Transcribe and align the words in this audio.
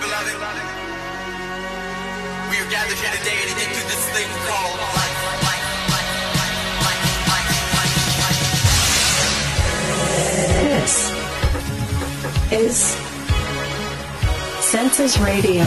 beloved. 0.00 0.34
We 2.50 2.56
are 2.58 2.70
gathered 2.70 2.98
here 2.98 3.12
today 3.18 3.40
to 3.48 3.54
get 3.54 3.70
this 3.74 4.08
thing 4.10 4.28
called 4.46 4.78
life. 4.78 5.14
this 10.84 11.12
is 12.52 12.76
Census 14.60 15.18
Radio. 15.18 15.64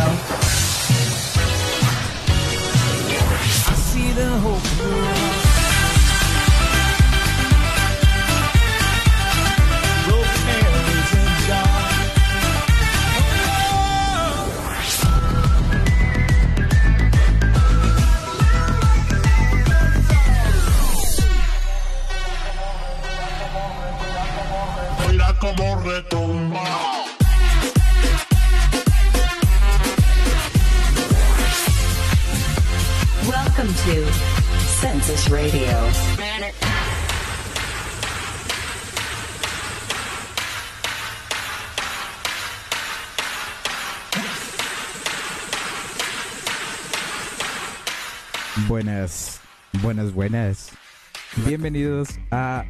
Bienvenidos 51.48 52.20
a, 52.30 52.66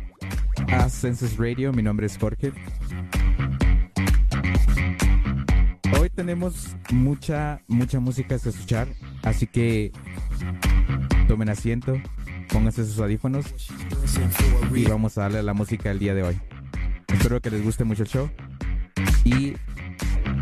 a 0.67 0.89
Census 0.89 1.35
Radio. 1.37 1.73
Mi 1.73 1.81
nombre 1.81 2.05
es 2.05 2.15
Jorge. 2.15 2.51
Hoy 5.99 6.11
tenemos 6.11 6.75
mucha, 6.91 7.59
mucha 7.67 7.99
música 7.99 8.37
que 8.37 8.49
escuchar, 8.49 8.87
así 9.23 9.47
que 9.47 9.91
tomen 11.27 11.49
asiento, 11.49 11.99
pónganse 12.53 12.85
sus 12.85 12.99
audífonos 12.99 13.47
y 14.71 14.85
vamos 14.85 15.17
a 15.17 15.21
darle 15.21 15.39
a 15.39 15.43
la 15.43 15.55
música 15.55 15.89
del 15.89 15.97
día 15.97 16.13
de 16.13 16.21
hoy. 16.21 16.39
Espero 17.07 17.41
que 17.41 17.49
les 17.49 17.63
guste 17.63 17.83
mucho 17.83 18.03
el 18.03 18.09
show 18.09 18.29
y 19.25 19.55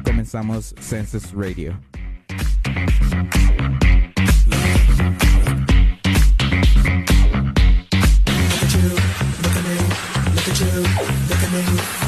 comenzamos 0.03 0.75
Census 0.81 1.31
Radio. 1.31 1.80
look 10.61 11.44
at 11.44 12.00
me. 12.00 12.05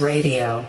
Radio. 0.00 0.68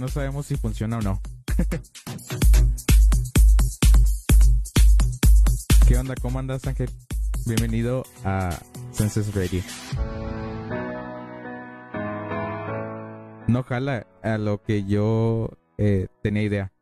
no 0.00 0.08
sabemos 0.08 0.46
si 0.46 0.56
funciona 0.56 0.98
o 0.98 1.02
no. 1.02 1.20
¿Qué 5.86 5.98
onda? 5.98 6.14
¿Cómo 6.22 6.38
andas, 6.38 6.66
Ángel? 6.66 6.88
Bienvenido 7.44 8.04
a 8.24 8.58
Senses 8.92 9.34
Radio. 9.34 9.62
No 13.46 13.62
jala 13.62 14.06
a 14.22 14.38
lo 14.38 14.62
que 14.62 14.84
yo 14.84 15.50
eh, 15.76 16.06
tenía 16.22 16.44
idea. 16.44 16.72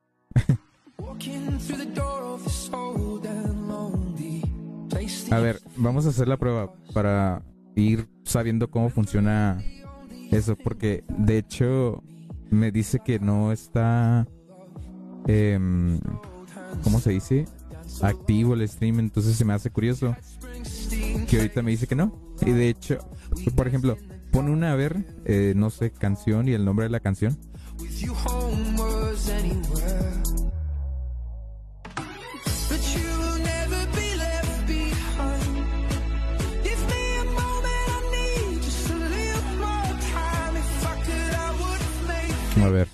A 5.30 5.38
ver, 5.40 5.60
vamos 5.76 6.06
a 6.06 6.10
hacer 6.10 6.28
la 6.28 6.36
prueba 6.36 6.72
para 6.94 7.42
ir 7.74 8.08
sabiendo 8.22 8.70
cómo 8.70 8.90
funciona 8.90 9.60
eso, 10.30 10.54
porque 10.54 11.02
de 11.08 11.38
hecho 11.38 12.04
me 12.50 12.70
dice 12.70 13.00
que 13.04 13.18
no 13.18 13.52
está, 13.52 14.26
em, 15.26 16.00
¿cómo 16.82 17.00
se 17.00 17.10
dice? 17.10 17.46
Activo 18.02 18.54
el 18.54 18.68
stream, 18.68 19.00
entonces 19.00 19.36
se 19.36 19.44
me 19.44 19.54
hace 19.54 19.70
curioso 19.70 20.14
que 21.28 21.36
ahorita 21.36 21.62
me 21.62 21.70
dice 21.70 21.86
que 21.86 21.94
no. 21.94 22.12
Y 22.42 22.50
de 22.50 22.68
hecho, 22.68 22.98
por 23.54 23.66
ejemplo, 23.66 23.96
pone 24.30 24.50
una 24.50 24.72
a 24.72 24.76
ver, 24.76 25.04
eh, 25.24 25.54
no 25.56 25.70
sé, 25.70 25.90
canción 25.90 26.48
y 26.48 26.52
el 26.52 26.64
nombre 26.64 26.84
de 26.84 26.90
la 26.90 27.00
canción. 27.00 27.38
A 42.62 42.68
ver, 42.68 42.88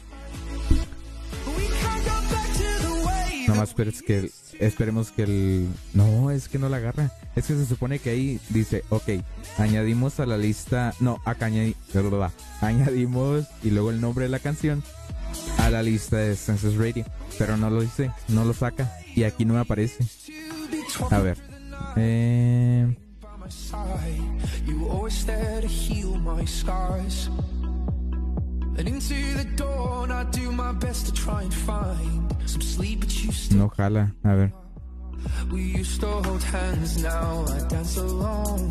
nomás 3.49 3.71
esperes 3.71 4.02
que 4.02 4.18
el- 4.18 4.33
esperemos 4.61 5.11
que 5.11 5.23
el... 5.25 5.68
No, 5.94 6.30
es 6.30 6.49
que 6.49 6.59
no 6.59 6.68
la 6.68 6.76
agarra. 6.78 7.11
Es 7.35 7.47
que 7.47 7.54
se 7.54 7.66
supone 7.66 7.99
que 7.99 8.11
ahí 8.11 8.40
dice, 8.50 8.85
ok, 8.90 9.09
añadimos 9.59 10.21
a 10.21 10.26
la 10.26 10.37
lista... 10.37 10.94
No, 11.00 11.18
acá 11.25 11.49
añadi- 11.49 11.75
añadimos 12.61 13.47
y 13.62 13.71
luego 13.71 13.90
el 13.90 14.00
nombre 14.00 14.25
de 14.26 14.30
la 14.30 14.38
canción 14.38 14.83
a 15.59 15.71
la 15.71 15.83
lista 15.83 16.16
de 16.18 16.37
Census 16.37 16.76
Radio. 16.76 17.04
Pero 17.38 17.56
no 17.56 17.68
lo 17.71 17.80
dice, 17.80 18.11
no 18.28 18.44
lo 18.44 18.52
saca. 18.54 18.90
Y 19.14 19.25
aquí 19.25 19.44
no 19.44 19.54
me 19.54 19.61
aparece. 19.61 20.04
A 21.11 21.18
ver. 21.18 21.38
Eh, 21.97 22.94
no 33.54 33.71
jala. 33.76 34.14
A 34.25 34.35
ver. 34.35 34.52
We 35.50 35.62
used 35.81 36.00
to 36.00 36.07
hold 36.07 36.43
hands, 36.43 37.02
now 37.02 37.45
I 37.49 37.69
dance 37.69 37.97
alone. 37.97 38.69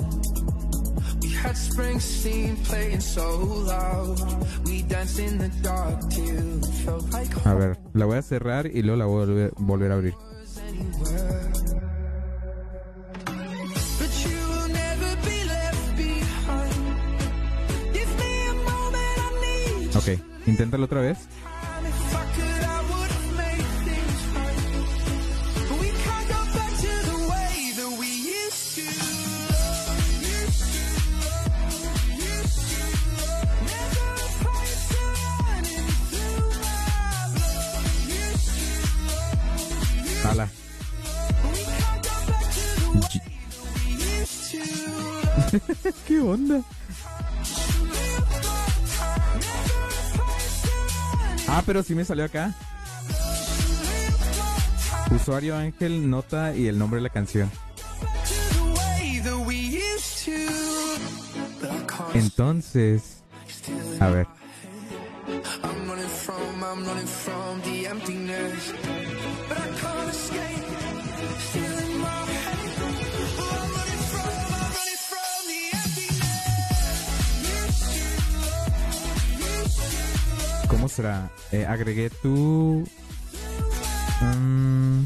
We 1.22 1.29
had 1.29 1.55
Springsteen 1.55 2.57
playing 2.65 3.01
so 3.01 3.39
loud. 3.65 4.19
We 4.65 4.83
danced 4.83 5.19
in 5.19 5.38
the 5.38 5.50
dark 5.62 6.10
till 6.10 6.60
it 6.60 6.73
felt 6.86 7.10
like 7.12 7.30
A 7.45 7.56
ver, 7.56 7.78
la 7.93 8.06
voy 8.06 8.17
a 8.17 8.21
cerrar 8.21 8.67
y 8.67 8.82
luego 8.82 8.97
la 8.97 9.06
voy 9.06 9.43
a 9.43 9.49
volver 9.58 9.91
a 9.91 9.95
abrir. 9.95 10.13
Way 27.29 27.73
we 27.99 28.08
used 28.08 28.75
to. 28.75 28.82
¿Qué 46.08 46.19
onda? 46.19 46.63
Ah, 51.56 51.62
pero 51.63 51.84
sí 51.84 51.94
me 51.94 52.04
salió 52.04 52.26
acá. 52.26 52.52
Usuario 55.12 55.56
Ángel, 55.56 56.10
nota 56.10 56.56
y 56.56 56.66
el 56.66 56.80
nombre 56.80 56.98
de 56.98 57.04
la 57.04 57.10
canción. 57.10 57.52
Entonces, 62.16 63.24
a 64.00 64.10
ver. 64.10 64.26
¿Cómo 80.84 80.91
será? 80.93 81.32
Eh, 81.54 81.65
agregué 81.65 82.10
tu... 82.10 82.84
mm, 84.19 85.06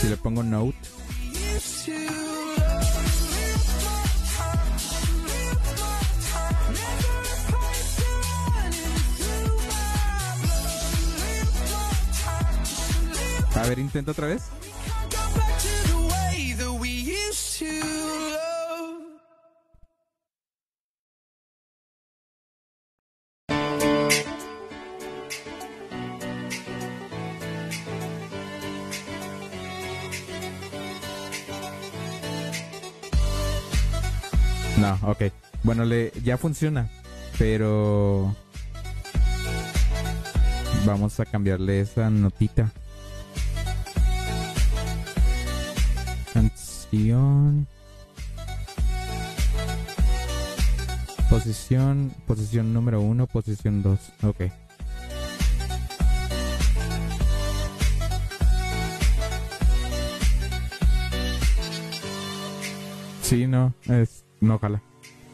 si 0.00 0.08
le 0.08 0.16
pongo 0.16 0.42
note. 0.42 0.74
A 13.54 13.68
ver, 13.68 13.78
intenta 13.80 14.12
otra 14.12 14.28
vez. 14.28 14.55
Ok. 35.06 35.32
Bueno, 35.62 35.84
le, 35.84 36.12
ya 36.22 36.36
funciona, 36.36 36.88
pero 37.38 38.34
vamos 40.84 41.18
a 41.20 41.24
cambiarle 41.24 41.80
esa 41.80 42.10
notita. 42.10 42.70
Canción. 46.32 47.66
Posición, 51.30 52.12
posición 52.26 52.72
número 52.72 53.00
uno, 53.00 53.26
posición 53.26 53.82
dos. 53.82 53.98
Ok. 54.22 54.50
Sí, 63.22 63.48
no, 63.48 63.74
es, 63.88 64.24
no, 64.40 64.54
ojalá. 64.54 64.80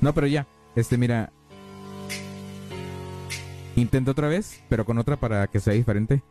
No, 0.03 0.13
pero 0.13 0.27
ya, 0.27 0.47
este, 0.77 0.99
mira. 0.99 1.33
Intento 3.77 4.11
otra 4.11 4.29
vez, 4.29 4.63
pero 4.69 4.85
con 4.85 4.99
otra 4.99 5.17
para 5.17 5.47
que 5.47 5.61
sea 5.61 5.73
diferente. 5.73 6.23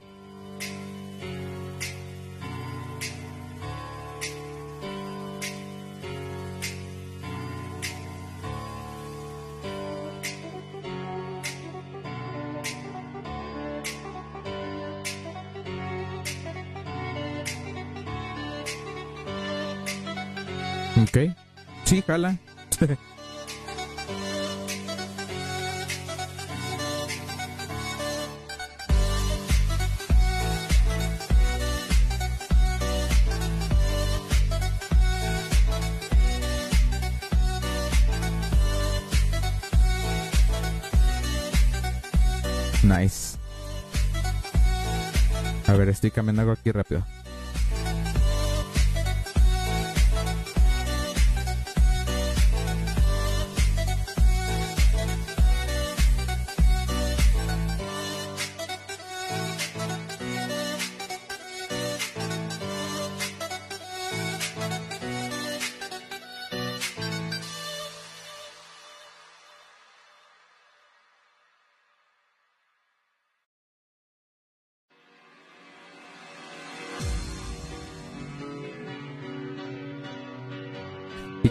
Sí, 21.92 22.02
jala. 22.08 22.38
estoy 46.02 46.10
cambiando 46.10 46.42
algo 46.42 46.54
aquí 46.54 46.72
rápido. 46.72 47.06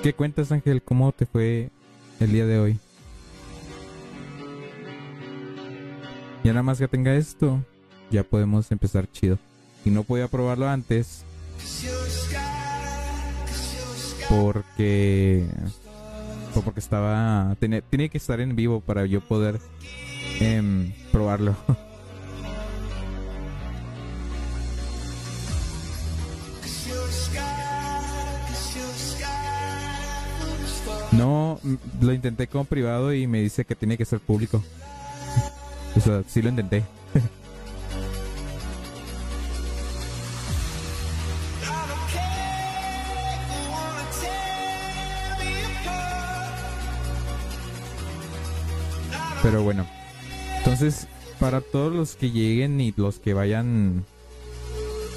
Qué 0.02 0.14
cuentas, 0.14 0.50
Ángel? 0.50 0.82
¿Cómo 0.82 1.12
te 1.12 1.26
fue 1.26 1.70
el 2.20 2.32
día 2.32 2.46
de 2.46 2.58
hoy? 2.58 2.78
Ya 6.42 6.52
nada 6.52 6.62
más 6.62 6.78
que 6.78 6.88
tenga 6.88 7.14
esto, 7.14 7.62
ya 8.10 8.22
podemos 8.22 8.72
empezar 8.72 9.10
chido. 9.10 9.38
Y 9.84 9.90
no 9.90 10.02
podía 10.02 10.28
probarlo 10.28 10.68
antes 10.68 11.24
porque 14.28 15.46
o 16.54 16.60
porque 16.62 16.80
estaba 16.80 17.56
tenía, 17.58 17.80
tenía 17.80 18.08
que 18.08 18.18
estar 18.18 18.40
en 18.40 18.56
vivo 18.56 18.80
para 18.80 19.06
yo 19.06 19.20
poder 19.20 19.60
em, 20.40 20.92
probarlo. 21.12 21.56
lo 32.00 32.12
intenté 32.12 32.46
con 32.46 32.66
privado 32.66 33.12
y 33.12 33.26
me 33.26 33.40
dice 33.40 33.64
que 33.64 33.74
tiene 33.74 33.96
que 33.96 34.04
ser 34.04 34.20
público. 34.20 34.62
O 35.96 36.00
sea, 36.00 36.22
sí 36.26 36.42
lo 36.42 36.48
intenté. 36.48 36.84
Pero 49.42 49.62
bueno, 49.62 49.86
entonces 50.58 51.06
para 51.38 51.62
todos 51.62 51.92
los 51.92 52.14
que 52.14 52.30
lleguen 52.30 52.80
y 52.80 52.92
los 52.94 53.18
que 53.18 53.32
vayan 53.32 54.04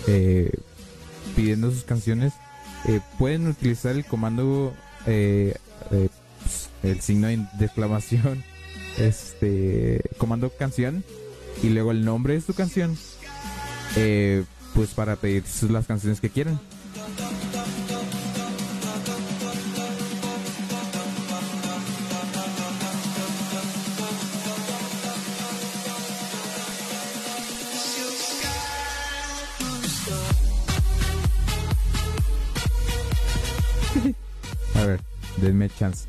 eh, 0.07 0.49
pidiendo 1.35 1.69
sus 1.71 1.83
canciones, 1.83 2.33
eh, 2.85 3.01
pueden 3.19 3.47
utilizar 3.47 3.95
el 3.95 4.05
comando, 4.05 4.73
eh, 5.05 5.55
eh, 5.91 6.09
el 6.83 6.99
signo 7.01 7.27
de 7.27 7.65
exclamación, 7.65 8.43
este 8.97 10.01
comando 10.17 10.49
canción 10.49 11.03
y 11.61 11.69
luego 11.69 11.91
el 11.91 12.05
nombre 12.05 12.35
de 12.35 12.41
su 12.41 12.53
canción, 12.53 12.97
eh, 13.95 14.43
pues 14.73 14.89
para 14.89 15.15
pedir 15.15 15.43
las 15.69 15.87
canciones 15.87 16.19
que 16.19 16.29
quieran. 16.29 16.59
A 34.75 34.85
ver, 34.85 34.99
denme 35.37 35.69
chance. 35.69 36.07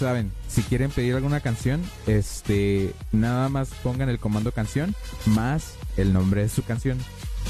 Saben, 0.00 0.32
si 0.48 0.62
quieren 0.62 0.90
pedir 0.90 1.14
alguna 1.14 1.40
canción, 1.40 1.82
este, 2.06 2.94
nada 3.12 3.48
más 3.48 3.70
pongan 3.82 4.08
el 4.08 4.18
comando 4.18 4.50
canción 4.50 4.94
más 5.26 5.76
el 5.96 6.12
nombre 6.12 6.42
de 6.42 6.48
su 6.48 6.64
canción. 6.64 6.98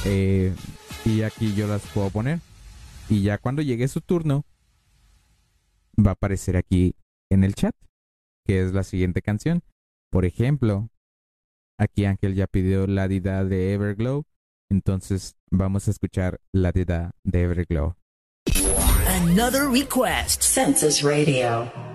Eh, 0.04 0.52
y 1.04 1.22
aquí 1.22 1.54
yo 1.54 1.68
las 1.68 1.82
puedo 1.94 2.10
poner. 2.10 2.40
Y 3.08 3.22
ya 3.22 3.38
cuando 3.38 3.62
llegue 3.62 3.88
su 3.88 4.00
turno, 4.00 4.44
va 5.98 6.10
a 6.10 6.14
aparecer 6.14 6.56
aquí 6.56 6.94
en 7.30 7.44
el 7.44 7.54
chat, 7.54 7.74
que 8.44 8.62
es 8.62 8.72
la 8.72 8.82
siguiente 8.82 9.22
canción. 9.22 9.62
Por 10.10 10.24
ejemplo, 10.24 10.90
aquí 11.78 12.04
Ángel 12.04 12.34
ya 12.34 12.46
pidió 12.46 12.86
la 12.86 13.06
dida 13.06 13.44
de 13.44 13.74
Everglow. 13.74 14.24
Entonces 14.70 15.36
vamos 15.50 15.86
a 15.86 15.92
escuchar 15.92 16.40
la 16.52 16.72
dida 16.72 17.12
de 17.22 17.42
Everglow. 17.42 17.94
Another 19.06 19.68
request. 19.68 20.42
Census 20.42 21.02
Radio. 21.02 21.89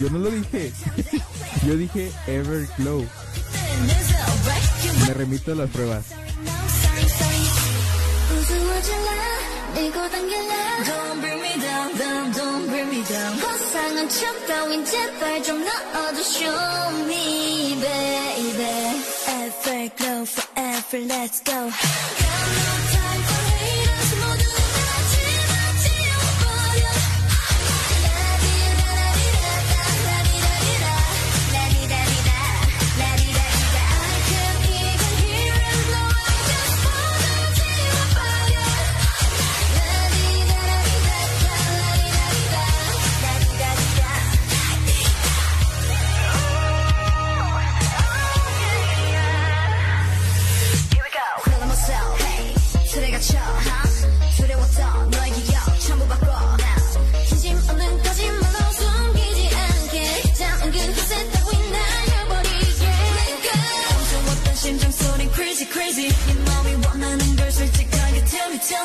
Yo 0.00 0.08
no 0.08 0.18
lo 0.18 0.30
dije. 0.30 0.72
Yo 1.66 1.76
dije 1.76 2.10
Everglow. 2.26 3.06
Me 5.06 5.14
remito 5.14 5.52
a 5.52 5.54
las 5.54 5.70
pruebas. 5.70 6.06
Everglow 19.26 20.24
forever, 20.26 21.00
let's 21.06 21.40
go. 21.42 22.69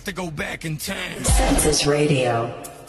have 0.00 0.06
to 0.06 0.12
go 0.12 0.30
back 0.30 0.64
in 0.64 0.78
time. 0.78 1.22
Census 1.22 1.86
Radio. 1.86 2.79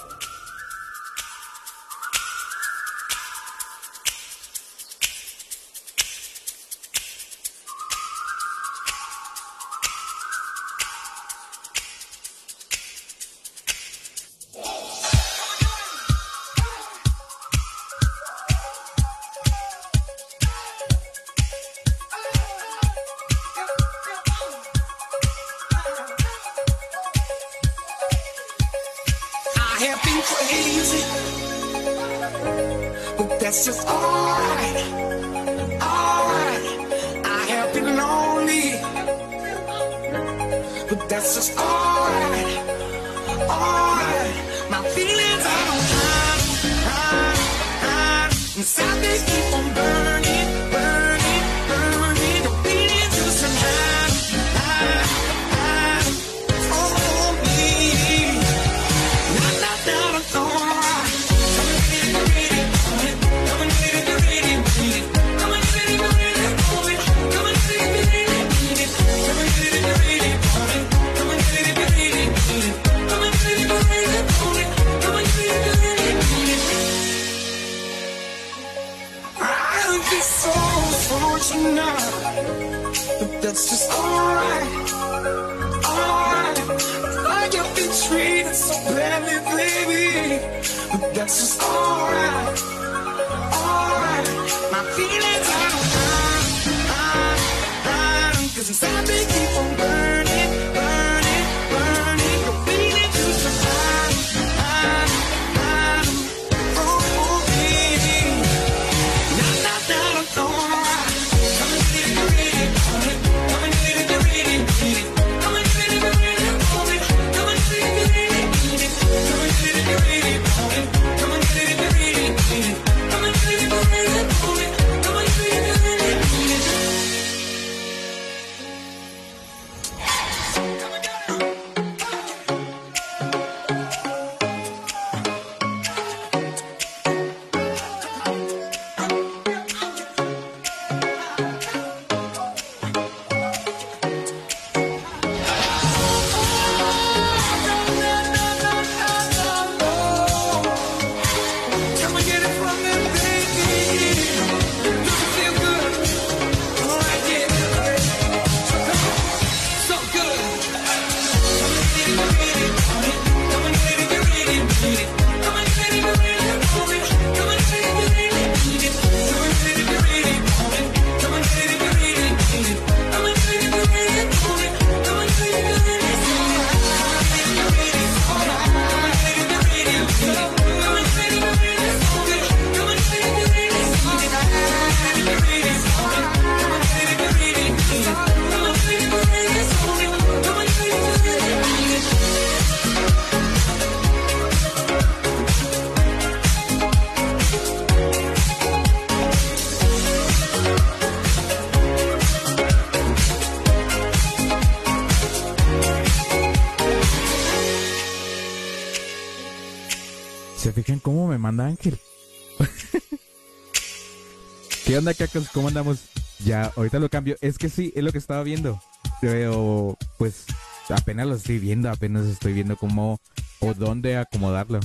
Onda, 215.02 215.16
cacos? 215.16 215.50
¿Cómo 215.50 215.68
andamos? 215.68 216.06
Ya, 216.46 216.72
ahorita 216.76 217.00
lo 217.00 217.10
cambio. 217.10 217.36
Es 217.42 217.58
que 217.58 217.70
sí, 217.70 217.92
es 217.96 218.04
lo 218.04 218.12
que 218.12 218.20
estaba 218.20 218.44
viendo. 218.44 218.80
Pero, 219.20 219.98
pues, 220.20 220.46
apenas 220.90 221.26
lo 221.26 221.34
estoy 221.34 221.58
viendo, 221.58 221.90
apenas 221.90 222.28
estoy 222.28 222.54
viendo 222.54 222.78
cómo 222.78 223.20
o 223.62 223.74
dónde 223.74 224.18
acomodarlo. 224.18 224.80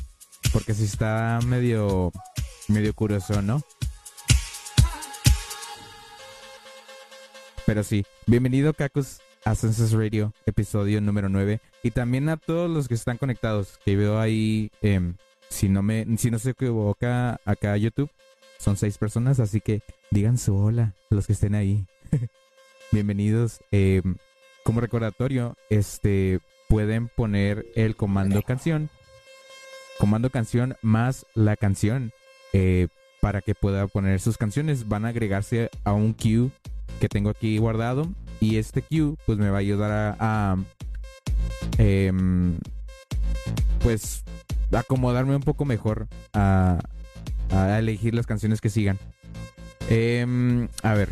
Porque 0.55 0.72
sí 0.72 0.85
está 0.85 1.38
medio, 1.44 2.12
medio 2.68 2.94
curioso, 2.94 3.42
¿no? 3.42 3.61
Pero 7.66 7.85
sí, 7.85 8.07
bienvenido, 8.26 8.72
cacos, 8.72 9.20
a 9.44 9.55
Census 9.55 9.92
Radio, 9.92 10.33
episodio 10.46 11.02
número 11.02 11.29
9. 11.29 11.61
Y 11.83 11.90
también 11.90 12.31
a 12.31 12.38
todos 12.38 12.70
los 12.70 12.88
que 12.88 12.94
están 12.94 13.18
conectados, 13.18 13.79
que 13.85 13.96
veo 13.96 14.18
ahí, 14.18 14.70
em, 14.81 15.16
si 15.50 15.68
no 15.68 15.83
me, 15.83 16.07
si 16.16 16.31
no 16.31 16.38
se 16.38 16.50
equivoca, 16.50 17.38
acá 17.44 17.76
YouTube, 17.76 18.11
son 18.58 18.76
seis 18.76 18.98
personas, 18.98 19.40
así 19.40 19.60
que 19.60 19.82
digan 20.10 20.38
su 20.38 20.56
hola, 20.56 20.94
los 21.10 21.26
que 21.26 21.32
estén 21.32 21.54
ahí. 21.54 21.86
Bienvenidos. 22.92 23.60
em, 23.70 24.16
como 24.64 24.80
recordatorio, 24.80 25.56
este, 25.70 26.40
pueden 26.68 27.08
poner 27.08 27.66
el 27.74 27.96
comando 27.96 28.42
canción, 28.42 28.90
comando 29.98 30.30
canción 30.30 30.76
más 30.82 31.26
la 31.34 31.56
canción, 31.56 32.12
eh, 32.52 32.88
para 33.20 33.40
que 33.40 33.54
pueda 33.54 33.86
poner 33.86 34.20
sus 34.20 34.38
canciones. 34.38 34.88
Van 34.88 35.04
a 35.04 35.08
agregarse 35.08 35.70
a 35.84 35.92
un 35.92 36.14
queue 36.14 36.50
que 37.00 37.08
tengo 37.08 37.30
aquí 37.30 37.58
guardado 37.58 38.08
y 38.40 38.56
este 38.56 38.82
queue 38.82 39.16
pues 39.26 39.38
me 39.38 39.50
va 39.50 39.58
a 39.58 39.60
ayudar 39.60 39.90
a, 39.92 40.16
a, 40.18 40.56
em, 41.78 42.58
pues 43.82 44.24
acomodarme 44.72 45.36
un 45.36 45.42
poco 45.42 45.64
mejor 45.64 46.08
a, 46.32 46.78
a 47.50 47.78
elegir 47.78 48.14
las 48.14 48.26
canciones 48.26 48.61
que 48.61 48.70
sigan. 48.70 48.98
Em, 49.88 50.68
a 50.82 50.94
ver. 50.94 51.11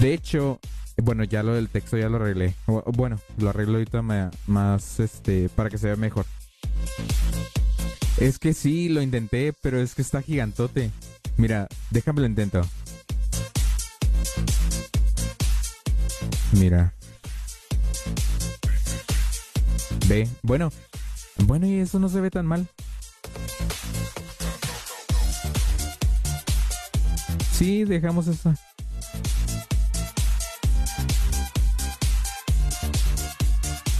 De 0.00 0.14
hecho, 0.14 0.58
bueno, 0.96 1.24
ya 1.24 1.42
lo 1.42 1.54
del 1.54 1.68
texto 1.68 1.96
ya 1.96 2.08
lo 2.08 2.16
arreglé. 2.16 2.54
Bueno, 2.66 3.20
lo 3.38 3.50
arreglo 3.50 3.74
ahorita 3.74 4.02
más 4.46 5.00
este 5.00 5.48
para 5.48 5.70
que 5.70 5.78
se 5.78 5.86
vea 5.86 5.96
mejor. 5.96 6.26
Es 8.18 8.38
que 8.38 8.52
sí, 8.52 8.88
lo 8.88 9.02
intenté, 9.02 9.52
pero 9.62 9.80
es 9.80 9.94
que 9.94 10.02
está 10.02 10.22
gigantote. 10.22 10.90
Mira, 11.36 11.66
déjame 11.90 12.20
lo 12.20 12.26
intento. 12.26 12.62
Mira. 16.52 16.92
Ve, 20.08 20.28
bueno. 20.42 20.70
Bueno, 21.38 21.66
y 21.66 21.74
eso 21.80 21.98
no 21.98 22.08
se 22.08 22.20
ve 22.20 22.30
tan 22.30 22.46
mal. 22.46 22.68
Sí, 27.52 27.84
dejamos 27.84 28.26
esa. 28.26 28.56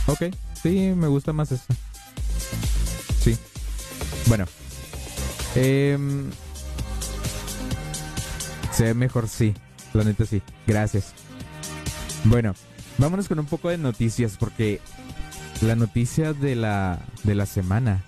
Ok, 0.06 0.24
sí, 0.62 0.92
me 0.96 1.06
gusta 1.06 1.32
más 1.32 1.52
esta. 1.52 1.74
Sí. 3.22 3.38
Bueno. 4.26 4.46
Em, 5.54 6.30
se 8.72 8.84
ve 8.84 8.94
mejor, 8.94 9.28
sí. 9.28 9.54
La 9.92 10.04
neta 10.04 10.26
sí. 10.26 10.42
Gracias. 10.66 11.12
Bueno, 12.24 12.54
vámonos 12.98 13.28
con 13.28 13.38
un 13.38 13.46
poco 13.46 13.68
de 13.68 13.78
noticias 13.78 14.36
porque 14.36 14.80
la 15.62 15.76
noticia 15.76 16.32
de 16.32 16.56
la, 16.56 16.98
de 17.24 17.34
la 17.34 17.46
semana, 17.46 18.02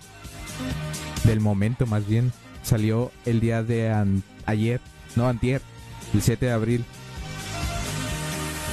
del 1.24 1.40
momento 1.40 1.86
más 1.86 2.06
bien, 2.06 2.32
salió 2.62 3.12
el 3.24 3.40
día 3.40 3.62
de 3.62 3.90
an- 3.92 4.22
ayer, 4.46 4.80
no 5.16 5.28
antier, 5.28 5.62
el 6.12 6.22
7 6.22 6.46
de 6.46 6.52
abril. 6.52 6.84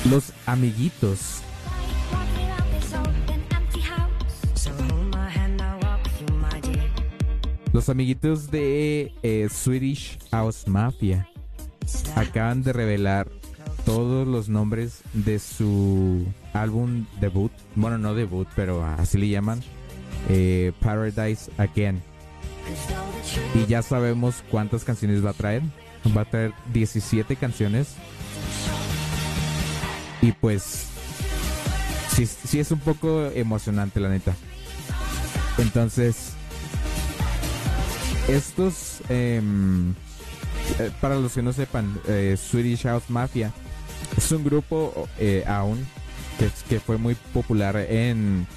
Los 0.09 0.33
amiguitos 0.47 1.41
Los 7.73 7.87
amiguitos 7.87 8.51
de 8.51 9.13
eh, 9.23 9.47
Swedish 9.49 10.19
House 10.31 10.67
Mafia 10.67 11.29
acaban 12.15 12.63
de 12.63 12.73
revelar 12.73 13.29
todos 13.95 14.25
los 14.25 14.47
nombres 14.47 15.01
de 15.13 15.38
su 15.38 16.25
álbum 16.54 17.06
debut. 17.19 17.51
Bueno, 17.75 17.97
no 17.97 18.13
debut, 18.15 18.47
pero 18.56 18.86
así 18.86 19.17
le 19.17 19.27
llaman. 19.27 19.62
eh, 20.30 20.71
Paradise 20.80 21.51
Again. 21.58 22.01
Y 23.54 23.65
ya 23.65 23.82
sabemos 23.82 24.43
cuántas 24.49 24.86
canciones 24.86 25.25
va 25.25 25.32
a 25.32 25.34
traer. 25.34 25.62
Va 26.15 26.21
a 26.21 26.25
traer 26.25 26.54
17 26.73 27.36
canciones. 27.36 27.95
Y 30.21 30.32
pues... 30.32 30.86
Sí, 32.15 32.25
sí 32.25 32.60
es 32.60 32.71
un 32.71 32.80
poco 32.80 33.25
emocionante, 33.36 33.99
la 33.99 34.08
neta. 34.10 34.34
Entonces... 35.58 36.32
Estos... 38.30 39.01
em, 39.10 39.91
eh, 40.80 40.91
para 41.01 41.15
los 41.15 41.34
que 41.34 41.41
no 41.41 41.51
sepan, 41.51 41.99
eh, 42.08 42.38
Swedish 42.39 42.84
House 42.84 43.10
Mafia 43.10 43.51
es 44.17 44.31
un 44.31 44.43
grupo 44.43 45.07
eh, 45.19 45.43
aún 45.47 45.85
que, 46.67 46.79
fue 46.79 46.97
muy 46.97 47.15
popular 47.33 47.77
en... 47.77 48.47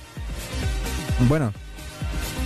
Bueno, 1.28 1.52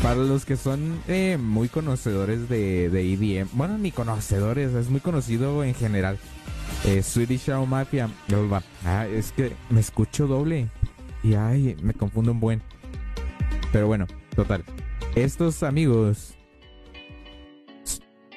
para 0.03 0.17
los 0.17 0.45
que 0.45 0.57
son 0.57 1.01
eh, 1.09 1.39
muy 1.41 1.69
conocedores 1.69 2.49
de, 2.49 2.91
de 2.91 3.13
EDM, 3.13 3.49
bueno, 3.53 3.79
ni 3.79 3.93
conocedores, 3.93 4.75
es 4.75 4.91
muy 4.91 5.01
conocido 5.01 5.65
en 5.65 5.75
general. 5.75 6.19
Eh, 6.85 7.03
Swedish 7.03 7.51
Mafia, 7.67 8.09
ah, 8.85 9.07
es 9.07 9.33
que 9.33 9.53
me 9.69 9.81
escucho 9.81 10.27
doble 10.27 10.69
y 11.23 11.35
ay, 11.35 11.77
me 11.83 11.95
confundo 11.95 12.33
un 12.33 12.41
buen. 12.41 12.63
Pero 13.73 13.87
bueno, 13.87 14.07
total. 14.35 14.65
Estos 15.15 15.63
amigos 15.63 16.35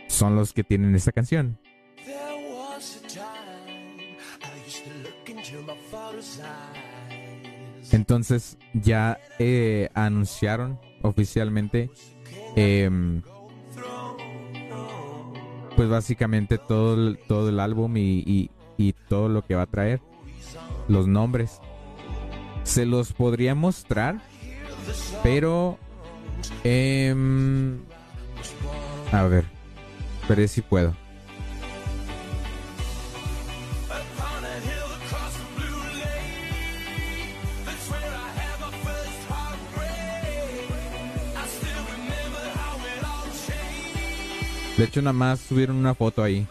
son 0.07 0.35
los 0.35 0.53
que 0.53 0.63
tienen 0.63 0.95
esta 0.95 1.11
canción. 1.11 1.60
Entonces 7.91 8.57
ya 8.73 9.19
eh, 9.39 9.89
anunciaron 9.93 10.79
oficialmente 11.01 11.89
em, 12.55 13.21
pues 15.75 15.89
básicamente 15.89 16.57
todo 16.57 16.93
el, 16.95 17.19
todo 17.27 17.49
el 17.49 17.59
álbum 17.59 17.97
y, 17.97 18.23
y- 18.25 18.49
todo 19.07 19.29
lo 19.29 19.45
que 19.45 19.53
va 19.55 19.63
a 19.63 19.67
traer. 19.67 20.01
Los 20.87 21.07
nombres. 21.07 21.59
Se 22.63 22.85
los 22.87 23.13
podría 23.13 23.53
mostrar, 23.55 24.19
pero... 25.21 25.77
em, 26.63 27.79
a 29.11 29.23
ver, 29.23 29.45
veré 30.27 30.47
si 30.47 30.61
puedo. 30.61 30.95
De 44.81 44.87
hecho, 44.87 44.99
nada 45.03 45.13
más 45.13 45.39
subieron 45.41 45.75
una 45.75 45.93
foto 45.93 46.23
ahí. 46.23 46.47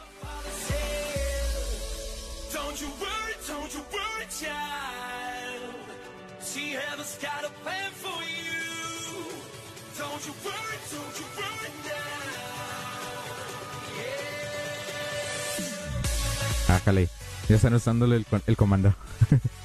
Ájale. 16.68 17.08
Ya 17.48 17.56
están 17.56 17.74
usándole 17.74 18.14
el, 18.14 18.26
el 18.46 18.56
comando. 18.56 18.94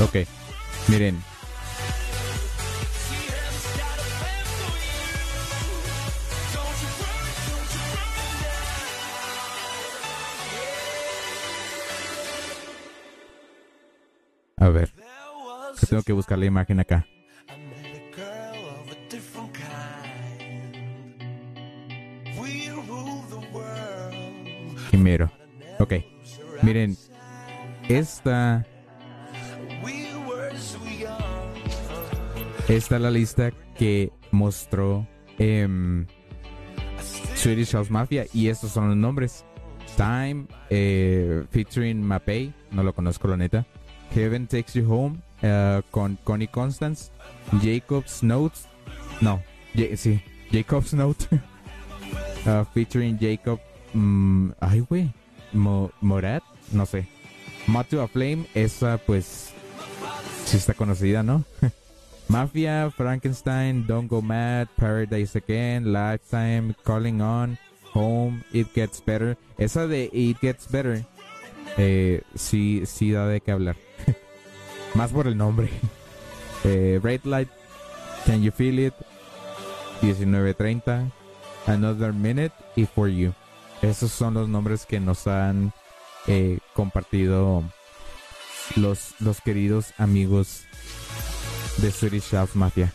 Ok, 0.00 0.16
miren. 0.86 1.20
A 14.56 14.68
ver. 14.68 14.92
Tengo 15.88 16.02
que 16.02 16.12
buscar 16.12 16.38
la 16.38 16.46
imagen 16.46 16.80
acá. 16.80 17.06
Quimero. 24.90 25.30
Ok. 25.78 25.94
Miren. 26.62 26.96
Esta 27.88 28.66
Esta 32.68 32.96
es 32.96 33.02
la 33.02 33.10
lista 33.10 33.50
que 33.76 34.12
mostró 34.30 35.06
em, 35.38 36.06
Swedish 37.34 37.72
House 37.72 37.90
Mafia 37.90 38.26
y 38.32 38.48
estos 38.48 38.72
son 38.72 38.88
los 38.88 38.96
nombres. 38.96 39.44
Time, 39.96 40.46
eh, 40.70 41.44
featuring 41.50 42.02
Mapei, 42.02 42.52
no 42.70 42.82
lo 42.82 42.94
conozco 42.94 43.26
la 43.28 43.36
neta. 43.36 43.66
Heaven 44.14 44.46
Takes 44.46 44.74
You 44.74 44.92
Home, 44.92 45.18
eh, 45.42 45.82
con 45.90 46.16
Connie 46.24 46.48
Constance. 46.48 47.10
Jacob's 47.62 48.22
Notes, 48.22 48.66
no, 49.20 49.42
sí, 49.96 50.20
Jacob's 50.52 50.92
Note, 50.92 51.24
uh, 52.46 52.64
featuring 52.74 53.18
Jacob, 53.18 53.58
mm, 53.94 54.50
ay 54.60 54.80
güey, 54.80 55.12
Mo- 55.52 55.90
Morat, 56.02 56.42
no 56.72 56.84
sé. 56.84 57.06
To 57.90 58.02
a 58.02 58.08
Flame, 58.08 58.46
esa 58.54 58.98
pues, 58.98 59.50
sí 60.44 60.56
está 60.58 60.74
conocida, 60.74 61.22
¿no? 61.22 61.44
Mafia, 62.28 62.92
Frankenstein, 62.94 63.86
Don't 63.86 64.08
Go 64.08 64.20
Mad, 64.20 64.68
Paradise 64.76 65.36
Again, 65.36 65.92
Lifetime, 65.92 66.74
Calling 66.84 67.22
On, 67.22 67.58
Home, 67.94 68.44
It 68.52 68.68
Gets 68.74 69.02
Better. 69.04 69.36
Esa 69.56 69.86
de 69.86 70.10
It 70.12 70.38
Gets 70.40 70.70
Better, 70.70 71.04
eh, 71.78 72.22
sí, 72.34 72.82
sí 72.84 73.12
da 73.12 73.26
de 73.26 73.40
qué 73.40 73.52
hablar. 73.52 73.76
Más 74.94 75.10
por 75.12 75.26
el 75.26 75.36
nombre. 75.36 75.70
Eh, 76.64 76.98
Red 77.00 77.20
Light, 77.22 77.48
Can 78.26 78.42
You 78.42 78.50
Feel 78.50 78.80
It, 78.80 78.94
1930, 80.02 81.08
Another 81.68 82.12
Minute 82.12 82.52
y 82.74 82.84
For 82.84 83.08
You. 83.08 83.32
Esos 83.80 84.10
son 84.10 84.34
los 84.34 84.48
nombres 84.48 84.84
que 84.84 84.98
nos 84.98 85.28
han 85.28 85.72
eh, 86.26 86.58
compartido 86.74 87.62
los, 88.74 89.14
los 89.20 89.40
queridos 89.40 89.94
amigos 89.98 90.64
de 91.78 91.90
Swedish 91.90 92.32
Mafia. 92.54 92.92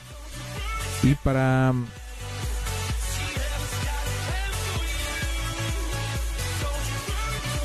Y 1.02 1.16
para 1.16 1.74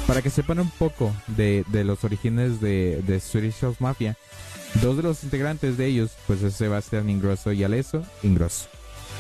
para 0.07 0.23
que 0.23 0.31
sepan 0.31 0.59
un 0.59 0.71
poco 0.71 1.15
de, 1.29 1.65
de 1.69 1.85
los 1.85 2.03
orígenes 2.03 2.61
de, 2.61 3.03
de 3.07 3.21
Swedish 3.21 3.61
House 3.61 3.81
Mafia, 3.81 4.17
dos 4.83 4.97
de 4.97 5.03
los 5.03 5.23
integrantes 5.23 5.77
de 5.77 5.87
ellos, 5.87 6.13
pues 6.27 6.43
es 6.43 6.55
Sebastián 6.55 7.11
Ingrosso 7.11 7.53
y 7.53 7.63
Alesso 7.63 8.03
Ingrosso. 8.23 8.69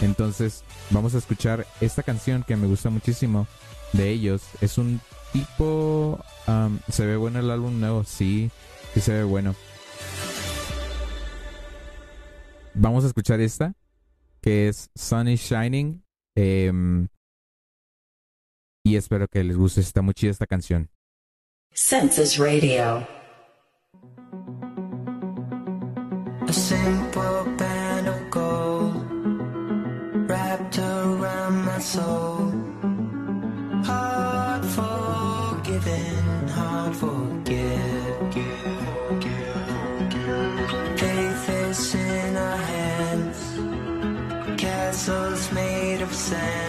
Entonces, 0.01 0.65
vamos 0.91 1.15
a 1.15 1.19
escuchar 1.19 1.67
esta 1.81 2.03
canción 2.03 2.43
que 2.43 2.57
me 2.57 2.67
gusta 2.67 2.89
muchísimo 2.89 3.47
de 3.93 4.11
ellos. 4.11 4.43
Es 4.61 4.79
un 4.79 5.01
tipo... 5.33 6.25
am, 6.47 6.81
¿Se 6.89 7.05
ve 7.05 7.17
bueno 7.17 7.41
el 7.41 7.51
álbum 7.51 7.81
nuevo? 7.81 8.05
Sí, 8.05 8.51
sí 8.95 9.01
se 9.01 9.13
ve 9.13 9.25
bueno. 9.25 9.55
Vamos 12.81 13.05
a 13.05 13.09
escuchar 13.09 13.41
esta, 13.41 13.75
que 14.41 14.69
es 14.69 14.89
Sun 14.95 15.29
is 15.29 15.41
Shining. 15.41 16.03
em, 16.37 17.09
y 18.85 18.95
espero 18.97 19.27
que 19.29 19.43
les 19.43 19.57
guste. 19.57 19.81
Está 19.81 20.01
muy 20.03 20.15
chida 20.15 20.31
esta 20.31 20.47
canción. 20.47 20.89
Census 21.75 22.39
Radio. 22.39 23.07
A 26.47 26.53
simple 26.53 27.45
band 27.59 28.09
of 28.09 28.31
gold 28.31 28.95
wrapped 30.29 30.79
around 30.79 31.65
my 31.67 31.81
soul. 31.81 32.38
Sand. 46.29 46.68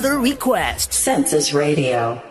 Another 0.00 0.18
request. 0.18 0.94
Census 0.94 1.52
Radio. 1.52 2.29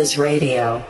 Radio. 0.00 0.82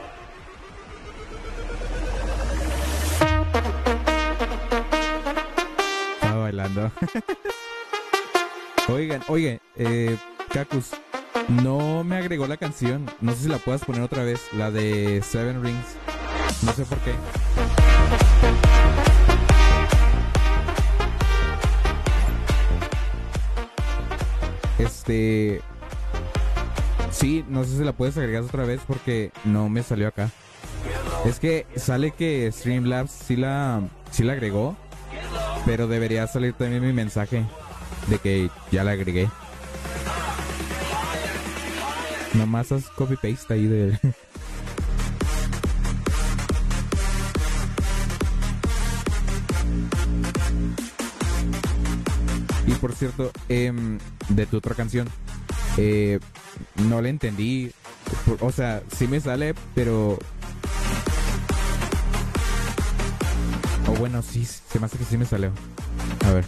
Estaba 6.15 6.43
bailando. 6.43 6.93
oigan, 8.89 9.21
oigan, 9.27 9.61
eh, 9.77 10.17
Kakus, 10.53 10.91
no 11.49 12.05
me 12.05 12.19
agregó 12.19 12.47
la 12.47 12.57
canción. 12.57 13.11
No 13.21 13.33
sé 13.33 13.43
si 13.43 13.49
la 13.49 13.59
puedas 13.59 13.85
poner 13.85 14.03
otra 14.03 14.23
vez, 14.23 14.43
la 14.53 14.71
de 14.71 15.23
Seven 15.23 15.61
Rings. 15.61 15.97
No 16.63 16.73
sé 16.73 16.85
por 16.85 16.99
qué. 16.99 17.13
Este. 24.79 25.61
Sí, 27.21 27.45
no 27.51 27.65
sé 27.65 27.77
si 27.77 27.85
la 27.85 27.93
puedes 27.93 28.17
agregar 28.17 28.45
otra 28.45 28.65
vez 28.65 28.81
porque 28.87 29.31
no 29.45 29.69
me 29.69 29.83
salió 29.83 30.09
acá. 30.09 30.31
Es 31.27 31.39
que 31.39 31.67
sale 31.77 32.13
que 32.13 32.51
Streamlabs 32.51 33.11
sí 33.11 33.37
la, 33.37 33.83
sí 34.11 34.23
la 34.23 34.33
agregó, 34.33 34.75
pero 35.67 35.87
debería 35.87 36.27
salir 36.27 36.55
también 36.55 36.83
mi 36.83 36.95
mensaje 36.95 37.45
de 38.07 38.19
que 38.21 38.49
ya 38.73 38.85
la 38.85 38.93
agregué. 38.93 39.29
Nomás 42.33 42.73
haz 42.73 42.89
copy 42.89 43.17
paste 43.17 43.53
ahí 43.53 43.67
de. 43.67 43.99
Y 52.67 52.73
por 52.77 52.95
cierto, 52.95 53.31
em, 53.49 53.99
de 54.29 54.47
tu 54.47 54.57
otra 54.57 54.75
canción, 54.75 55.09
eh, 55.77 56.21
no 56.89 57.01
la 57.01 57.09
entendí. 57.09 57.73
O 58.41 58.53
sea, 58.53 58.83
sí 58.97 59.09
me 59.09 59.21
sale, 59.21 59.55
pero. 59.75 60.19
O 63.87 63.93
bueno, 63.99 64.23
sí, 64.23 64.45
se 64.45 64.79
me 64.79 64.87
hace 64.87 64.99
que 64.99 65.05
sí 65.05 65.17
me 65.17 65.25
salió. 65.25 65.53
A 66.27 66.33
ver. 66.33 66.45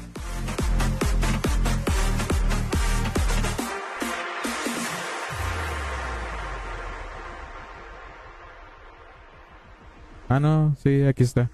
Ah, 10.28 10.40
no, 10.40 10.74
sí, 10.82 11.02
aquí 11.02 11.24
está. 11.24 11.50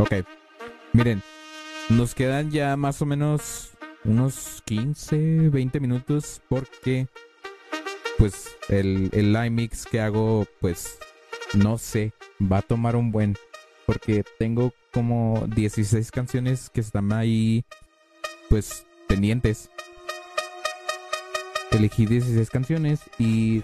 Ok. 0.00 0.14
Miren, 0.94 1.22
nos 1.90 2.14
quedan 2.14 2.50
ya 2.50 2.74
más 2.78 3.02
o 3.02 3.06
menos 3.06 3.72
unos 4.02 4.62
15, 4.64 5.50
20 5.50 5.78
minutos 5.78 6.40
porque 6.48 7.06
pues 8.16 8.56
el, 8.70 9.10
el 9.12 9.34
live 9.34 9.50
mix 9.50 9.84
que 9.84 10.00
hago 10.00 10.46
pues 10.58 10.98
no 11.52 11.76
sé, 11.76 12.14
va 12.40 12.58
a 12.58 12.62
tomar 12.62 12.96
un 12.96 13.12
buen 13.12 13.36
porque 13.84 14.24
tengo 14.38 14.72
como 14.90 15.46
16 15.48 16.10
canciones 16.10 16.70
que 16.70 16.80
están 16.80 17.12
ahí 17.12 17.66
pues 18.48 18.86
pendientes. 19.06 19.68
Elegí 21.72 22.06
16 22.06 22.48
canciones 22.48 23.00
y 23.18 23.62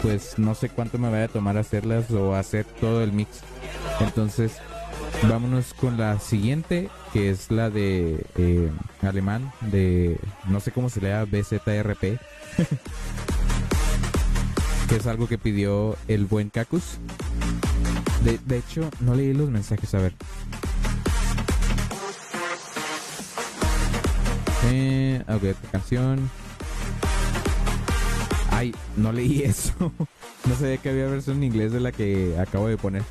pues 0.00 0.38
no 0.38 0.54
sé 0.54 0.68
cuánto 0.68 0.96
me 0.98 1.10
vaya 1.10 1.24
a 1.24 1.28
tomar 1.28 1.56
hacerlas 1.56 2.08
o 2.12 2.36
hacer 2.36 2.66
todo 2.80 3.02
el 3.02 3.12
mix. 3.12 3.40
Entonces, 4.00 4.60
vámonos 5.28 5.74
con 5.74 5.98
la 5.98 6.18
siguiente, 6.18 6.88
que 7.12 7.30
es 7.30 7.50
la 7.50 7.70
de 7.70 8.24
eh, 8.36 8.70
alemán, 9.02 9.52
de 9.60 10.18
no 10.48 10.60
sé 10.60 10.72
cómo 10.72 10.88
se 10.88 11.00
lea, 11.00 11.24
BZRP. 11.24 12.00
que 14.88 14.96
es 14.96 15.06
algo 15.06 15.26
que 15.26 15.38
pidió 15.38 15.96
el 16.08 16.26
buen 16.26 16.50
Kakus. 16.50 16.98
De, 18.24 18.38
de 18.38 18.58
hecho, 18.58 18.90
no 19.00 19.14
leí 19.14 19.32
los 19.32 19.48
mensajes, 19.50 19.94
a 19.94 19.98
ver. 19.98 20.14
Eh, 24.70 25.22
ok, 25.28 25.34
otra 25.34 25.70
canción. 25.72 26.30
Ay, 28.50 28.74
no 28.96 29.12
leí 29.12 29.42
eso. 29.44 29.92
no 30.46 30.56
sabía 30.56 30.76
que 30.76 30.90
había 30.90 31.06
versión 31.06 31.38
en 31.38 31.44
inglés 31.44 31.72
de 31.72 31.80
la 31.80 31.90
que 31.90 32.36
acabo 32.38 32.68
de 32.68 32.76
poner. 32.76 33.02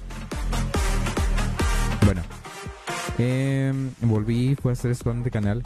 Bueno. 2.05 2.21
em, 3.17 3.91
volví, 4.01 4.55
fue 4.55 4.71
a 4.71 4.73
hacer 4.73 4.91
spam 4.91 5.23
de 5.23 5.31
canal. 5.31 5.63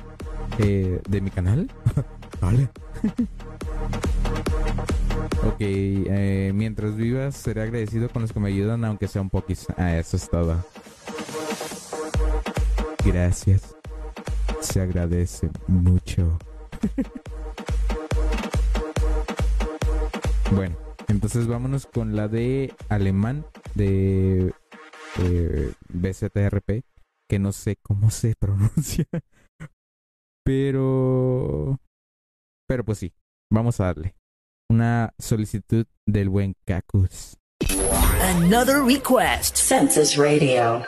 Eh, 0.60 1.02
¿De 1.08 1.22
mi 1.22 1.32
canal? 1.32 1.70
vale. 2.42 2.70
ok, 5.46 5.56
eh, 5.60 6.52
mientras 6.54 6.96
vivas, 6.96 7.36
seré 7.36 7.64
agradecido 7.64 8.10
con 8.10 8.22
los 8.22 8.32
que 8.32 8.40
me 8.40 8.50
ayudan, 8.50 8.86
aunque 8.86 9.08
sea 9.08 9.22
un 9.22 9.30
poquis. 9.30 9.68
Ah, 9.78 9.98
eso 9.98 10.18
es 10.18 10.30
todo. 10.30 10.64
Gracias. 13.06 13.76
Se 14.62 14.82
agradece 14.82 15.50
mucho. 15.68 16.38
bueno, 20.52 20.76
entonces 21.08 21.48
vámonos 21.48 21.86
con 21.86 22.16
la 22.16 22.28
de 22.28 22.74
alemán 22.90 23.46
de 23.76 24.54
eh, 25.20 25.74
BZRP, 25.90 26.84
que 27.30 27.40
no 27.40 27.52
sé 27.52 27.78
cómo 27.82 28.10
se 28.12 28.36
pronuncia. 28.40 29.06
Pero... 30.44 31.80
Pero 32.68 32.84
pues 32.84 32.98
sí, 32.98 33.14
vamos 33.52 33.80
a 33.80 33.86
darle. 33.86 34.16
Una 34.70 35.14
solicitud 35.20 35.86
del 36.08 36.30
buen 36.30 36.56
Kakus. 36.66 37.38
Another 38.22 38.84
request. 38.84 39.56
Census 39.56 40.18
Radio. 40.18 40.84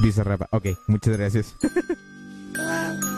Bizarrap. 0.00 0.42
Ok, 0.52 0.66
muchas 0.86 1.16
gracias. 1.16 1.56